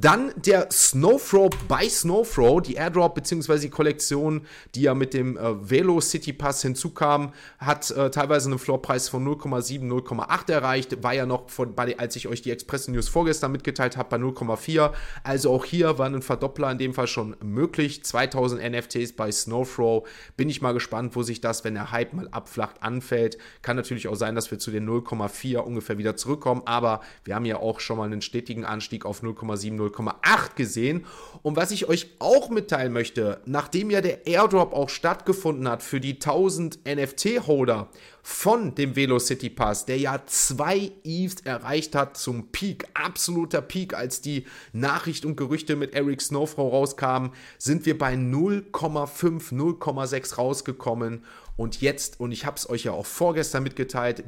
Dann 0.00 0.32
der 0.36 0.68
Snowthrow 0.70 1.50
bei 1.66 1.88
Snowthrow, 1.88 2.62
die 2.62 2.74
Airdrop 2.74 3.16
bzw. 3.16 3.58
die 3.58 3.68
Kollektion, 3.68 4.42
die 4.76 4.82
ja 4.82 4.94
mit 4.94 5.12
dem 5.12 5.36
äh, 5.36 5.70
Velo 5.70 6.00
City 6.00 6.32
Pass 6.32 6.62
hinzukam, 6.62 7.32
hat 7.58 7.90
äh, 7.90 8.08
teilweise 8.08 8.48
einen 8.48 8.60
Floorpreis 8.60 9.08
von 9.08 9.26
0,7, 9.26 9.80
0,8 9.88 10.52
erreicht. 10.52 11.02
War 11.02 11.14
ja 11.14 11.26
noch, 11.26 11.50
von, 11.50 11.74
bei, 11.74 11.98
als 11.98 12.14
ich 12.14 12.28
euch 12.28 12.42
die 12.42 12.52
Express 12.52 12.86
News 12.86 13.08
vorgestern 13.08 13.50
mitgeteilt 13.50 13.96
habe, 13.96 14.08
bei 14.08 14.24
0,4. 14.24 14.92
Also 15.24 15.50
auch 15.50 15.64
hier 15.64 15.98
war 15.98 16.06
ein 16.06 16.22
Verdoppler 16.22 16.70
in 16.70 16.78
dem 16.78 16.94
Fall 16.94 17.08
schon 17.08 17.34
möglich. 17.42 17.77
2000 17.78 18.62
NFTs 18.72 19.12
bei 19.12 19.30
Snowthrow. 19.30 20.06
Bin 20.36 20.48
ich 20.48 20.60
mal 20.62 20.72
gespannt, 20.72 21.14
wo 21.16 21.22
sich 21.22 21.40
das, 21.40 21.64
wenn 21.64 21.74
der 21.74 21.92
Hype 21.92 22.12
mal 22.12 22.28
abflacht, 22.30 22.82
anfällt. 22.82 23.38
Kann 23.62 23.76
natürlich 23.76 24.08
auch 24.08 24.16
sein, 24.16 24.34
dass 24.34 24.50
wir 24.50 24.58
zu 24.58 24.70
den 24.70 24.88
0,4 24.88 25.58
ungefähr 25.58 25.98
wieder 25.98 26.16
zurückkommen. 26.16 26.62
Aber 26.64 27.00
wir 27.24 27.34
haben 27.34 27.44
ja 27.44 27.56
auch 27.58 27.80
schon 27.80 27.98
mal 27.98 28.04
einen 28.04 28.22
stetigen 28.22 28.64
Anstieg 28.64 29.04
auf 29.04 29.22
0,7, 29.22 29.76
0,8. 29.76 30.08
0,8 30.28 30.54
gesehen. 30.56 31.04
Und 31.42 31.56
was 31.56 31.70
ich 31.70 31.88
euch 31.88 32.08
auch 32.18 32.50
mitteilen 32.50 32.92
möchte, 32.92 33.40
nachdem 33.44 33.90
ja 33.90 34.00
der 34.00 34.26
Airdrop 34.26 34.72
auch 34.72 34.88
stattgefunden 34.88 35.68
hat 35.68 35.82
für 35.82 36.00
die 36.00 36.14
1000 36.14 36.80
NFT-Holder 36.86 37.88
von 38.22 38.74
dem 38.74 38.96
Velocity 38.96 39.50
Pass, 39.50 39.86
der 39.86 39.98
ja 39.98 40.22
zwei 40.26 40.92
EVs 41.04 41.40
erreicht 41.44 41.94
hat 41.94 42.16
zum 42.16 42.48
Peak, 42.52 42.86
absoluter 42.94 43.62
Peak, 43.62 43.94
als 43.94 44.20
die 44.20 44.46
Nachricht 44.72 45.24
und 45.24 45.36
Gerüchte 45.36 45.76
mit 45.76 45.94
Eric 45.94 46.20
Snowfrow 46.20 46.72
rauskamen, 46.72 47.32
sind 47.58 47.86
wir 47.86 47.96
bei 47.96 48.14
0,5, 48.14 49.52
0,6 49.52 50.36
rausgekommen. 50.36 51.24
Und 51.56 51.80
jetzt, 51.80 52.20
und 52.20 52.32
ich 52.32 52.44
habe 52.46 52.56
es 52.56 52.68
euch 52.68 52.84
ja 52.84 52.92
auch 52.92 53.06
vorgestern 53.06 53.62
mitgeteilt, 53.62 54.24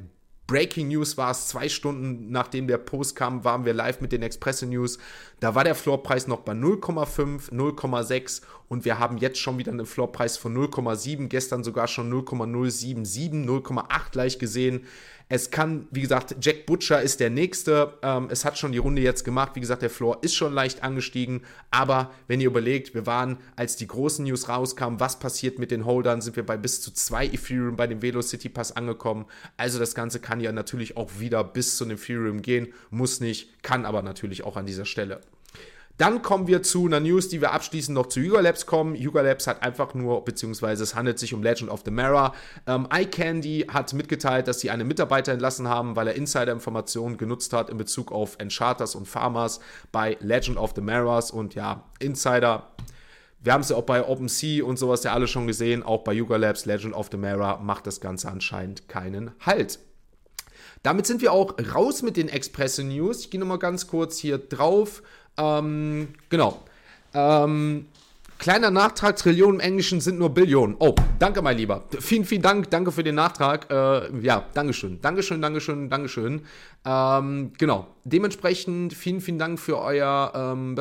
Breaking 0.50 0.88
News 0.88 1.16
war 1.16 1.30
es, 1.30 1.46
zwei 1.46 1.68
Stunden 1.68 2.32
nachdem 2.32 2.66
der 2.66 2.78
Post 2.78 3.14
kam, 3.14 3.44
waren 3.44 3.64
wir 3.64 3.72
live 3.72 4.00
mit 4.00 4.10
den 4.10 4.22
Express 4.22 4.62
News. 4.62 4.98
Da 5.38 5.54
war 5.54 5.62
der 5.62 5.76
Floorpreis 5.76 6.26
noch 6.26 6.40
bei 6.40 6.54
0,5, 6.54 7.52
0,6 7.52 8.42
und 8.70 8.84
wir 8.84 9.00
haben 9.00 9.18
jetzt 9.18 9.40
schon 9.40 9.58
wieder 9.58 9.72
einen 9.72 9.84
Floorpreis 9.84 10.36
von 10.36 10.56
0,7, 10.56 11.26
gestern 11.26 11.64
sogar 11.64 11.88
schon 11.88 12.08
0,077, 12.08 13.44
0,8 13.44 14.12
gleich 14.12 14.38
gesehen. 14.38 14.86
Es 15.28 15.50
kann, 15.50 15.88
wie 15.90 16.02
gesagt, 16.02 16.36
Jack 16.40 16.66
Butcher 16.66 17.02
ist 17.02 17.18
der 17.18 17.30
nächste. 17.30 17.94
Ähm, 18.02 18.28
es 18.30 18.44
hat 18.44 18.58
schon 18.58 18.70
die 18.70 18.78
Runde 18.78 19.02
jetzt 19.02 19.24
gemacht. 19.24 19.52
Wie 19.56 19.60
gesagt, 19.60 19.82
der 19.82 19.90
Floor 19.90 20.18
ist 20.22 20.36
schon 20.36 20.52
leicht 20.52 20.84
angestiegen. 20.84 21.42
Aber 21.72 22.12
wenn 22.28 22.40
ihr 22.40 22.46
überlegt, 22.46 22.94
wir 22.94 23.06
waren, 23.06 23.38
als 23.56 23.74
die 23.74 23.88
großen 23.88 24.24
News 24.24 24.48
rauskamen, 24.48 25.00
was 25.00 25.18
passiert 25.18 25.58
mit 25.58 25.72
den 25.72 25.84
Holdern, 25.84 26.20
sind 26.20 26.36
wir 26.36 26.46
bei 26.46 26.56
bis 26.56 26.80
zu 26.80 26.92
zwei 26.92 27.26
Ethereum 27.26 27.74
bei 27.74 27.88
dem 27.88 28.02
Velo 28.02 28.22
City 28.22 28.48
Pass 28.48 28.76
angekommen. 28.76 29.26
Also 29.56 29.80
das 29.80 29.96
Ganze 29.96 30.20
kann 30.20 30.38
ja 30.38 30.52
natürlich 30.52 30.96
auch 30.96 31.10
wieder 31.18 31.42
bis 31.42 31.76
zu 31.76 31.84
einem 31.84 31.96
Ethereum 31.96 32.40
gehen. 32.40 32.72
Muss 32.90 33.18
nicht, 33.18 33.64
kann 33.64 33.84
aber 33.84 34.02
natürlich 34.02 34.44
auch 34.44 34.56
an 34.56 34.66
dieser 34.66 34.84
Stelle. 34.84 35.20
Dann 36.00 36.22
kommen 36.22 36.46
wir 36.46 36.62
zu 36.62 36.86
einer 36.86 36.98
News, 36.98 37.28
die 37.28 37.42
wir 37.42 37.52
abschließend 37.52 37.94
noch 37.94 38.06
zu 38.06 38.20
Yuga 38.20 38.40
Labs 38.40 38.64
kommen. 38.64 38.94
Yuga 38.94 39.20
Labs 39.20 39.46
hat 39.46 39.62
einfach 39.62 39.92
nur, 39.92 40.24
beziehungsweise 40.24 40.82
es 40.82 40.94
handelt 40.94 41.18
sich 41.18 41.34
um 41.34 41.42
Legend 41.42 41.70
of 41.70 41.82
the 41.84 41.90
Mara. 41.90 42.32
Ähm, 42.66 42.88
iCandy 42.90 43.66
hat 43.68 43.92
mitgeteilt, 43.92 44.48
dass 44.48 44.60
sie 44.60 44.70
einen 44.70 44.88
Mitarbeiter 44.88 45.32
entlassen 45.32 45.68
haben, 45.68 45.96
weil 45.96 46.08
er 46.08 46.14
Insider-Informationen 46.14 47.18
genutzt 47.18 47.52
hat 47.52 47.68
in 47.68 47.76
Bezug 47.76 48.12
auf 48.12 48.36
Encharters 48.38 48.94
und 48.94 49.08
Farmers 49.08 49.60
bei 49.92 50.16
Legend 50.20 50.56
of 50.56 50.72
the 50.74 50.80
Maras. 50.80 51.30
Und 51.30 51.54
ja, 51.54 51.84
Insider 51.98 52.70
wir 53.42 53.52
haben 53.52 53.60
es 53.60 53.68
ja 53.68 53.76
auch 53.76 53.84
bei 53.84 54.06
OpenSea 54.06 54.64
und 54.64 54.78
sowas 54.78 55.04
ja 55.04 55.12
alle 55.12 55.28
schon 55.28 55.46
gesehen. 55.46 55.82
Auch 55.82 56.02
bei 56.02 56.14
Yuga 56.14 56.36
Labs 56.36 56.64
Legend 56.64 56.94
of 56.94 57.08
the 57.10 57.18
Mara 57.18 57.58
macht 57.58 57.86
das 57.86 58.00
Ganze 58.00 58.30
anscheinend 58.30 58.88
keinen 58.88 59.32
Halt. 59.40 59.78
Damit 60.82 61.06
sind 61.06 61.20
wir 61.20 61.32
auch 61.32 61.56
raus 61.74 62.00
mit 62.00 62.16
den 62.16 62.30
Expresse 62.30 62.84
News. 62.84 63.20
Ich 63.20 63.30
gehe 63.30 63.38
nochmal 63.38 63.58
ganz 63.58 63.86
kurz 63.86 64.18
hier 64.18 64.38
drauf. 64.38 65.02
Ähm, 65.40 66.08
genau. 66.28 66.62
Ähm, 67.14 67.86
kleiner 68.38 68.70
Nachtrag, 68.70 69.16
Trillionen 69.16 69.60
im 69.60 69.66
Englischen 69.66 70.00
sind 70.00 70.18
nur 70.18 70.30
Billionen. 70.30 70.76
Oh, 70.78 70.94
danke, 71.18 71.42
mein 71.42 71.56
Lieber. 71.56 71.84
Vielen, 71.98 72.24
vielen 72.24 72.42
Dank. 72.42 72.70
Danke 72.70 72.92
für 72.92 73.02
den 73.02 73.14
Nachtrag. 73.14 73.70
Äh, 73.70 74.20
ja, 74.20 74.46
Dankeschön. 74.54 75.00
Dankeschön, 75.00 75.42
Dankeschön, 75.42 75.90
Dankeschön. 75.90 76.42
Ähm, 76.84 77.52
genau. 77.58 77.88
Dementsprechend 78.04 78.94
vielen, 78.94 79.20
vielen 79.20 79.38
Dank 79.38 79.58
für 79.58 79.78
euer, 79.78 80.32
ähm, 80.34 80.76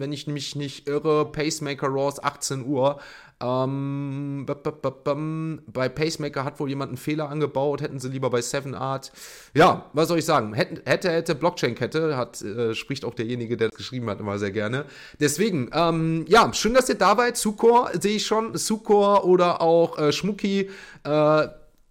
wenn 0.00 0.12
ich 0.12 0.26
mich 0.26 0.56
nicht 0.56 0.88
irre, 0.88 1.30
Pacemaker 1.30 1.88
Raws 1.88 2.22
18 2.22 2.64
Uhr. 2.64 2.98
Ähm, 3.40 4.46
bei 4.46 5.88
Pacemaker 5.88 6.44
hat 6.44 6.58
wohl 6.58 6.68
jemand 6.68 6.88
einen 6.88 6.96
Fehler 6.96 7.28
angebaut, 7.28 7.80
hätten 7.80 8.00
sie 8.00 8.08
lieber 8.08 8.30
bei 8.30 8.40
Seven 8.40 8.74
Art. 8.74 9.12
Ja, 9.54 9.86
was 9.92 10.08
soll 10.08 10.18
ich 10.18 10.24
sagen? 10.24 10.54
Hätte, 10.54 10.82
hätte, 10.84 11.10
hätte 11.10 11.34
Blockchain-Kette, 11.34 12.16
hat, 12.16 12.42
äh, 12.42 12.74
spricht 12.74 13.04
auch 13.04 13.14
derjenige, 13.14 13.56
der 13.56 13.68
das 13.68 13.76
geschrieben 13.76 14.10
hat, 14.10 14.18
immer 14.18 14.38
sehr 14.38 14.50
gerne. 14.50 14.86
Deswegen, 15.20 15.70
ähm, 15.72 16.24
ja, 16.28 16.52
schön, 16.52 16.74
dass 16.74 16.88
ihr 16.88 16.96
da 16.96 17.16
seid. 17.16 17.36
Sukor 17.36 17.90
sehe 18.00 18.16
ich 18.16 18.26
schon. 18.26 18.56
Sukor 18.56 19.24
oder 19.24 19.60
auch 19.60 19.98
äh, 19.98 20.12
Schmucki. 20.12 20.70
Äh, 21.04 21.48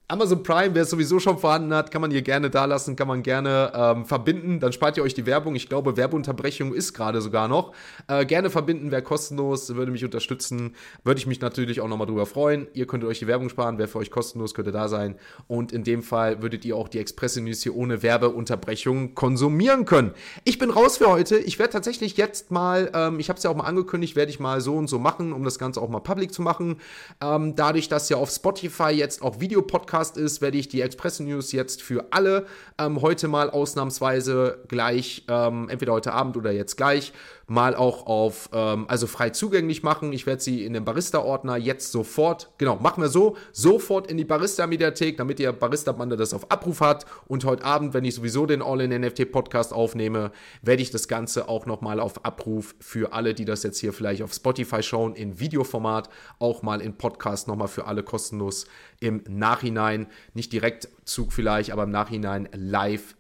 Amazon 0.10 0.42
Prime, 0.42 0.74
wer 0.74 0.84
es 0.84 0.90
sowieso 0.90 1.20
schon 1.20 1.38
vorhanden 1.38 1.74
hat, 1.74 1.92
kann 1.92 2.00
man 2.00 2.12
hier 2.12 2.22
gerne 2.22 2.50
da 2.50 2.64
lassen, 2.64 2.96
kann 2.96 3.10
man 3.10 3.24
gerne 3.24 3.74
ähm, 3.76 4.06
verbinden. 4.06 4.62
Dann 4.62 4.72
spart 4.72 4.96
ihr 4.96 5.04
euch 5.04 5.14
die 5.14 5.26
Werbung. 5.26 5.54
Ich 5.56 5.68
glaube, 5.68 5.98
Werbeunterbrechung 5.98 6.74
ist 6.74 6.94
gerade 6.94 7.20
sogar 7.20 7.50
noch. 7.50 7.74
Äh, 8.08 8.26
gerne 8.26 8.50
verbinden, 8.50 8.90
wäre 8.90 9.02
kostenlos, 9.02 9.76
würde 9.76 9.92
mich 9.92 10.06
unterstützen. 10.06 10.76
Würde 11.04 11.20
ich 11.20 11.28
mich 11.28 11.42
natürlich 11.42 11.82
auch 11.82 11.90
nochmal 11.90 12.08
drüber 12.08 12.26
freuen. 12.26 12.68
Ihr 12.72 12.88
könntet 12.88 13.10
euch 13.10 13.20
die 13.20 13.28
Werbung 13.28 13.50
sparen, 13.50 13.80
wäre 13.80 13.90
für 13.90 13.98
euch 13.98 14.10
kostenlos, 14.10 14.54
könnte 14.54 14.72
da 14.72 14.88
sein. 14.88 15.18
Und 15.48 15.74
in 15.74 15.84
dem 15.84 16.02
Fall 16.02 16.42
würdet 16.42 16.64
ihr 16.64 16.78
auch 16.78 16.88
die 16.88 17.00
Express-News 17.00 17.64
hier 17.64 17.76
ohne 17.76 18.02
Werbeunterbrechung 18.02 19.14
konsumieren 19.14 19.84
können. 19.84 20.14
Ich 20.46 20.58
bin 20.58 20.70
raus 20.70 21.00
für 21.00 21.10
heute. 21.10 21.38
Ich 21.38 21.60
werde 21.60 21.74
tatsächlich 21.74 22.16
jetzt 22.16 22.50
mal, 22.50 22.90
ähm, 22.94 23.20
ich 23.20 23.28
habe 23.28 23.36
es 23.36 23.44
ja 23.44 23.50
auch 23.50 23.58
mal 23.58 23.66
angekündigt, 23.66 24.16
werde 24.16 24.32
ich 24.32 24.40
mal 24.40 24.62
so 24.62 24.78
und 24.78 24.88
so 24.88 25.00
machen, 25.00 25.34
um 25.34 25.44
das 25.44 25.60
Ganze 25.60 25.82
auch 25.82 25.90
mal 25.90 26.00
public 26.00 26.34
zu 26.34 26.42
machen. 26.42 26.78
Ähm, 27.22 27.58
dadurch, 27.58 27.90
dass 27.90 28.08
ja 28.08 28.16
auf 28.16 28.30
Spotify 28.30 28.92
jetzt 28.92 29.22
auch 29.22 29.42
Videopodcasts 29.42 29.97
Podcast 29.98 30.18
ist, 30.18 30.42
werde 30.42 30.60
ich 30.60 30.68
die 30.68 30.82
Express 30.82 31.20
News 31.22 31.52
jetzt 31.54 31.82
für 31.82 32.06
alle 32.12 32.46
ähm, 32.78 33.02
heute 33.02 33.28
mal 33.28 33.50
ausnahmsweise 33.50 34.60
gleich, 34.68 35.26
ähm, 35.28 35.70
entweder 35.70 35.94
heute 35.94 36.14
Abend 36.14 36.38
oder 36.38 36.52
jetzt 36.52 36.78
gleich, 36.78 37.14
mal 37.48 37.76
auch 37.76 38.06
auf, 38.06 38.50
ähm, 38.54 38.86
also 38.90 39.08
frei 39.08 39.30
zugänglich 39.30 39.82
machen. 39.82 40.12
Ich 40.12 40.26
werde 40.26 40.42
sie 40.42 40.66
in 40.66 40.74
den 40.74 40.84
Barista-Ordner 40.84 41.56
jetzt 41.56 41.94
sofort, 41.94 42.52
genau, 42.58 42.76
machen 42.76 43.02
wir 43.02 43.10
so, 43.10 43.38
sofort 43.54 44.12
in 44.12 44.18
die 44.18 44.26
Barista-Mediathek, 44.26 45.18
damit 45.18 45.40
ihr 45.40 45.54
Barista-Bande 45.54 46.18
das 46.18 46.34
auf 46.34 46.52
Abruf 46.52 46.82
hat. 46.82 47.06
Und 47.26 47.46
heute 47.46 47.64
Abend, 47.64 47.94
wenn 47.94 48.04
ich 48.04 48.16
sowieso 48.16 48.46
den 48.46 48.62
All-in-NFT-Podcast 48.62 49.74
aufnehme, 49.74 50.32
werde 50.62 50.82
ich 50.82 50.92
das 50.92 51.08
Ganze 51.08 51.48
auch 51.48 51.66
nochmal 51.66 52.02
auf 52.02 52.26
Abruf 52.26 52.76
für 52.80 53.14
alle, 53.14 53.34
die 53.34 53.46
das 53.46 53.64
jetzt 53.64 53.80
hier 53.80 53.94
vielleicht 53.94 54.22
auf 54.22 54.34
Spotify 54.34 54.84
schauen, 54.84 55.16
in 55.16 55.40
Videoformat, 55.40 56.10
auch 56.40 56.64
mal 56.64 56.82
in 56.82 56.98
Podcast 56.98 57.48
nochmal 57.48 57.70
für 57.70 57.86
alle 57.86 58.04
kostenlos 58.04 58.68
im 59.00 59.24
Nachhinein, 59.30 60.08
nicht 60.34 60.52
direkt 60.52 60.90
Zug 61.06 61.32
vielleicht, 61.32 61.72
aber 61.72 61.84
im 61.84 61.92
Nachhinein 61.92 62.50
live 62.54 63.16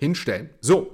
hinstellen. 0.00 0.50
So, 0.60 0.90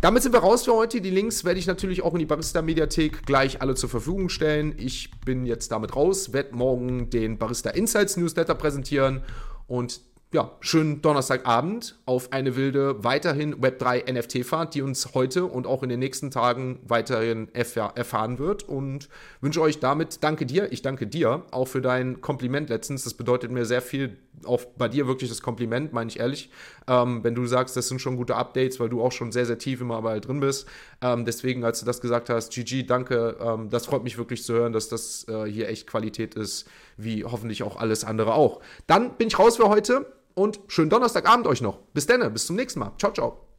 damit 0.00 0.22
sind 0.22 0.32
wir 0.32 0.40
raus 0.40 0.64
für 0.64 0.74
heute. 0.74 1.00
Die 1.00 1.10
Links 1.10 1.44
werde 1.44 1.58
ich 1.58 1.66
natürlich 1.66 2.02
auch 2.02 2.12
in 2.12 2.20
die 2.20 2.26
Barista-Mediathek 2.26 3.26
gleich 3.26 3.60
alle 3.60 3.74
zur 3.74 3.88
Verfügung 3.88 4.28
stellen. 4.28 4.74
Ich 4.78 5.10
bin 5.24 5.46
jetzt 5.46 5.72
damit 5.72 5.96
raus, 5.96 6.32
werde 6.32 6.54
morgen 6.54 7.10
den 7.10 7.38
Barista 7.38 7.70
Insights 7.70 8.16
Newsletter 8.16 8.54
präsentieren 8.54 9.22
und 9.66 10.00
ja, 10.32 10.52
schönen 10.60 11.02
Donnerstagabend 11.02 11.98
auf 12.06 12.32
eine 12.32 12.54
wilde 12.54 13.02
weiterhin 13.02 13.56
Web3 13.56 14.12
NFT-Fahrt, 14.12 14.74
die 14.74 14.82
uns 14.82 15.12
heute 15.14 15.44
und 15.44 15.66
auch 15.66 15.82
in 15.82 15.88
den 15.88 15.98
nächsten 15.98 16.30
Tagen 16.30 16.78
weiterhin 16.86 17.52
erfahr 17.52 17.96
erfahren 17.96 18.38
wird. 18.38 18.62
Und 18.62 19.08
wünsche 19.40 19.60
euch 19.60 19.80
damit, 19.80 20.22
danke 20.22 20.46
dir, 20.46 20.70
ich 20.70 20.82
danke 20.82 21.08
dir 21.08 21.44
auch 21.50 21.66
für 21.66 21.80
dein 21.80 22.20
Kompliment 22.20 22.70
letztens. 22.70 23.02
Das 23.02 23.14
bedeutet 23.14 23.50
mir 23.50 23.64
sehr 23.64 23.82
viel, 23.82 24.18
auch 24.44 24.64
bei 24.76 24.88
dir 24.88 25.06
wirklich 25.06 25.30
das 25.30 25.42
Kompliment, 25.42 25.92
meine 25.92 26.10
ich 26.10 26.18
ehrlich. 26.18 26.50
Ähm, 26.86 27.22
wenn 27.22 27.34
du 27.34 27.46
sagst, 27.46 27.76
das 27.76 27.88
sind 27.88 28.00
schon 28.00 28.16
gute 28.16 28.36
Updates, 28.36 28.80
weil 28.80 28.88
du 28.88 29.02
auch 29.02 29.12
schon 29.12 29.32
sehr, 29.32 29.46
sehr 29.46 29.58
tief 29.58 29.80
immer 29.80 29.98
überall 29.98 30.20
drin 30.20 30.40
bist. 30.40 30.66
Ähm, 31.02 31.24
deswegen, 31.24 31.64
als 31.64 31.80
du 31.80 31.86
das 31.86 32.00
gesagt 32.00 32.30
hast, 32.30 32.52
GG, 32.52 32.84
danke. 32.84 33.36
Ähm, 33.40 33.70
das 33.70 33.86
freut 33.86 34.04
mich 34.04 34.18
wirklich 34.18 34.42
zu 34.42 34.54
hören, 34.54 34.72
dass 34.72 34.88
das 34.88 35.26
äh, 35.28 35.44
hier 35.44 35.68
echt 35.68 35.86
Qualität 35.86 36.34
ist, 36.34 36.66
wie 36.96 37.24
hoffentlich 37.24 37.62
auch 37.62 37.76
alles 37.76 38.04
andere 38.04 38.34
auch. 38.34 38.60
Dann 38.86 39.16
bin 39.16 39.28
ich 39.28 39.38
raus 39.38 39.56
für 39.56 39.68
heute 39.68 40.06
und 40.34 40.60
schönen 40.68 40.90
Donnerstagabend 40.90 41.46
euch 41.46 41.60
noch. 41.60 41.78
Bis 41.92 42.06
dann, 42.06 42.32
bis 42.32 42.46
zum 42.46 42.56
nächsten 42.56 42.80
Mal. 42.80 42.92
Ciao, 42.98 43.12
ciao. 43.12 43.49